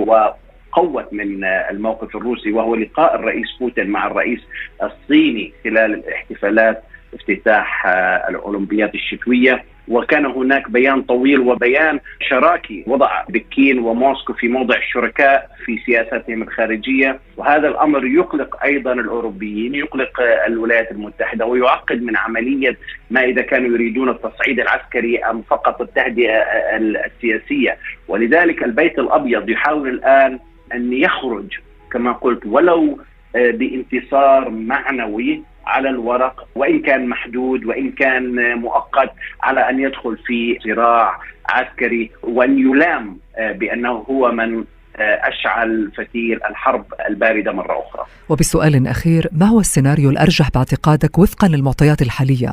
قوت 0.78 1.12
من 1.12 1.44
الموقف 1.44 2.16
الروسي 2.16 2.52
وهو 2.52 2.74
لقاء 2.74 3.14
الرئيس 3.14 3.46
بوتين 3.60 3.90
مع 3.90 4.06
الرئيس 4.06 4.40
الصيني 4.82 5.52
خلال 5.64 6.08
احتفالات 6.12 6.82
افتتاح 7.14 7.86
الأولمبياد 8.28 8.94
الشتوية. 8.94 9.64
وكان 9.88 10.26
هناك 10.26 10.70
بيان 10.70 11.02
طويل 11.02 11.40
وبيان 11.40 12.00
شراكي 12.20 12.84
وضع 12.86 13.22
بكين 13.28 13.78
وموسكو 13.78 14.32
في 14.32 14.48
موضع 14.48 14.76
الشركاء 14.76 15.50
في 15.64 15.78
سياستهم 15.86 16.42
الخارجية. 16.42 17.18
وهذا 17.36 17.68
الأمر 17.68 18.06
يقلق 18.06 18.64
أيضا 18.64 18.92
الأوروبيين 18.92 19.74
يقلق 19.74 20.20
الولايات 20.46 20.90
المتحدة 20.92 21.46
ويعقد 21.46 22.02
من 22.02 22.16
عملية 22.16 22.76
ما 23.10 23.24
إذا 23.24 23.42
كانوا 23.42 23.68
يريدون 23.68 24.08
التصعيد 24.08 24.60
العسكري 24.60 25.18
أم 25.18 25.42
فقط 25.42 25.80
التهدئة 25.80 26.42
السياسية. 26.76 27.76
ولذلك 28.08 28.62
البيت 28.62 28.98
الأبيض 28.98 29.48
يحاول 29.48 29.88
الآن 29.88 30.38
أن 30.74 30.92
يخرج 30.92 31.58
كما 31.92 32.12
قلت 32.12 32.46
ولو 32.46 32.98
آه، 33.36 33.50
بانتصار 33.50 34.50
معنوي 34.50 35.42
على 35.66 35.88
الورق 35.88 36.48
وإن 36.54 36.82
كان 36.82 37.08
محدود 37.08 37.64
وإن 37.64 37.92
كان 37.92 38.58
مؤقت 38.58 39.12
على 39.42 39.70
أن 39.70 39.80
يدخل 39.80 40.16
في 40.26 40.58
صراع 40.64 41.20
عسكري 41.50 42.10
وأن 42.22 42.58
يلام 42.58 43.18
آه، 43.36 43.52
بأنه 43.52 43.90
هو 43.90 44.32
من 44.32 44.64
آه، 44.96 45.28
أشعل 45.28 45.90
فتيل 45.96 46.40
الحرب 46.50 46.84
الباردة 47.08 47.52
مرة 47.52 47.84
أخرى. 47.86 48.04
وبسؤال 48.28 48.86
أخير، 48.86 49.28
ما 49.32 49.46
هو 49.46 49.60
السيناريو 49.60 50.10
الأرجح 50.10 50.50
باعتقادك 50.50 51.18
وفقا 51.18 51.48
للمعطيات 51.48 52.02
الحالية؟ 52.02 52.52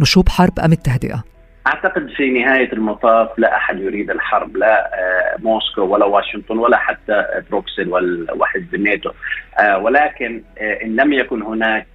نشوب 0.00 0.28
حرب 0.28 0.58
أم 0.60 0.72
التهدئة؟ 0.72 1.33
أعتقد 1.66 2.08
في 2.16 2.30
نهاية 2.30 2.72
المطاف 2.72 3.38
لا 3.38 3.56
أحد 3.56 3.80
يريد 3.80 4.10
الحرب 4.10 4.56
لا 4.56 4.90
آه، 4.94 5.36
موسكو 5.42 5.82
ولا 5.82 6.04
واشنطن 6.04 6.58
ولا 6.58 6.76
حتى 6.76 7.24
بروكسل 7.50 7.90
وحلف 8.36 8.74
الناتو 8.74 9.10
آه، 9.58 9.78
ولكن 9.78 10.42
آه، 10.58 10.84
إن 10.84 10.96
لم 10.96 11.12
يكن 11.12 11.42
هناك 11.42 11.86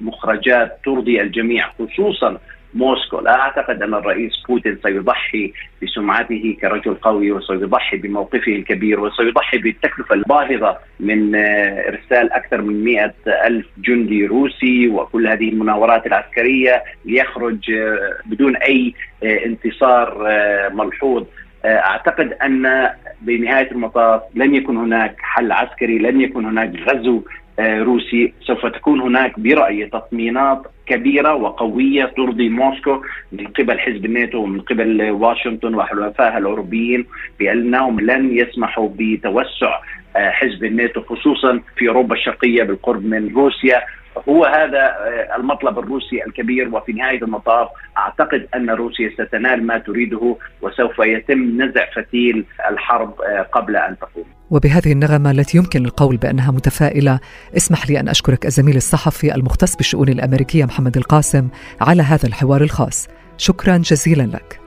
مخرجات 0.00 0.78
ترضي 0.84 1.20
الجميع 1.20 1.70
خصوصا 1.78 2.38
موسكو. 2.74 3.20
لا 3.20 3.40
أعتقد 3.40 3.82
أن 3.82 3.94
الرئيس 3.94 4.32
بوتين 4.48 4.78
سيضحي 4.82 5.52
بسمعته 5.82 6.56
كرجل 6.60 6.94
قوي 6.94 7.32
وسيضحي 7.32 7.96
بموقفه 7.96 8.52
الكبير 8.52 9.00
وسيضحي 9.00 9.58
بالتكلفة 9.58 10.14
الباهظة 10.14 10.76
من 11.00 11.34
آه، 11.34 11.88
إرسال 11.88 12.32
أكثر 12.32 12.62
من 12.62 12.84
مئة 12.84 13.14
ألف 13.26 13.66
جندي 13.78 14.26
روسي 14.26 14.88
وكل 14.88 15.26
هذه 15.26 15.48
المناورات 15.48 16.06
العسكرية 16.06 16.82
ليخرج 17.04 17.70
آه، 17.70 18.14
بدون 18.26 18.56
أي 18.56 18.94
آه، 19.22 19.44
انتصار 19.46 20.28
ملحوظ. 20.72 21.24
أعتقد 21.64 22.32
أن 22.32 22.90
بنهاية 23.20 23.70
المطاف 23.70 24.22
لن 24.34 24.54
يكن 24.54 24.76
هناك 24.76 25.16
حل 25.20 25.52
عسكري 25.52 25.98
لن 25.98 26.20
يكن 26.20 26.44
هناك 26.44 26.72
غزو 26.88 27.22
روسي. 27.60 28.32
سوف 28.46 28.66
تكون 28.66 29.00
هناك 29.00 29.40
برايي 29.40 29.86
تطمينات 29.86 30.62
كبيرة 30.86 31.34
وقوية 31.34 32.04
ترضي 32.04 32.48
موسكو 32.48 33.02
من 33.32 33.46
قبل 33.46 33.80
حزب 33.80 34.04
الناتو 34.04 34.38
ومن 34.38 34.60
قبل 34.60 35.10
واشنطن 35.10 35.74
وحلفائها 35.74 36.38
الأوروبيين 36.38 37.06
بأنهم 37.38 38.00
لن 38.00 38.38
يسمحوا 38.38 38.88
بتوسع 38.98 39.80
آه، 40.16 40.30
حزب 40.30 40.64
الناتو 40.64 41.00
خصوصا 41.00 41.60
في 41.76 41.88
أوروبا 41.88 42.14
الشرقية 42.14 42.62
بالقرب 42.62 43.04
من 43.04 43.34
روسيا 43.34 43.82
هو 44.28 44.44
هذا 44.44 44.78
آه، 44.78 45.36
المطلب 45.36 45.78
الروسي 45.78 46.24
الكبير 46.26 46.74
وفي 46.74 46.92
نهاية 46.92 47.22
المطاف 47.22 47.68
أعتقد 47.98 48.48
أن 48.54 48.70
روسيا 48.70 49.10
ستنال 49.10 49.66
ما 49.66 49.78
تريده 49.78 50.36
وسوف 50.62 50.98
يتم 50.98 51.62
نزع 51.62 51.86
فتيل 51.96 52.44
الحرب 52.70 53.20
آه، 53.20 53.42
قبل 53.42 53.76
أن 53.76 53.96
تقوم. 53.98 54.24
وبهذه 54.50 54.92
النغمة 54.92 55.30
التي 55.30 55.58
يمكن 55.58 55.84
القول 55.84 56.16
بأنها 56.16 56.50
متفائلة، 56.50 57.20
اسمح 57.56 57.90
لي 57.90 58.00
أن 58.00 58.08
أشكرك 58.08 58.46
الزميل 58.46 58.76
الصحفي 58.76 59.34
المختص 59.34 59.76
بالشؤون 59.76 60.08
الأمريكية 60.08 60.64
محمد 60.64 60.96
القاسم 60.96 61.48
على 61.80 62.02
هذا 62.02 62.28
الحوار 62.28 62.60
الخاص. 62.60 63.08
شكرا 63.36 63.76
جزيلا 63.76 64.22
لك. 64.22 64.60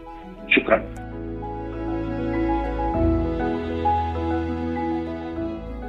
شكرا. 0.49 0.83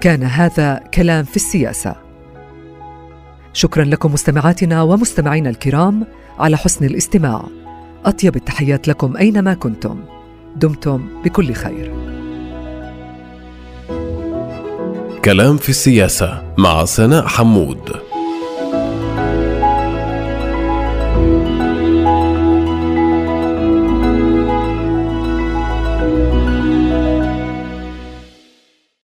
كان 0.01 0.23
هذا 0.23 0.81
كلام 0.95 1.25
في 1.25 1.37
السياسة 1.37 2.08
شكرا 3.59 3.85
لكم 3.85 4.13
مستمعاتنا 4.13 4.83
ومستمعينا 4.83 5.51
الكرام 5.51 6.07
على 6.39 6.57
حسن 6.57 6.85
الاستماع. 6.85 7.45
أطيب 8.05 8.37
التحيات 8.37 8.89
لكم 8.89 9.17
أينما 9.17 9.55
كنتم. 9.55 10.01
دمتم 10.57 11.09
بكل 11.25 11.53
خير. 11.53 11.93
كلام 15.25 15.57
في 15.57 15.69
السياسة 15.69 16.55
مع 16.59 16.85
سناء 16.85 17.27
حمود. 17.27 18.08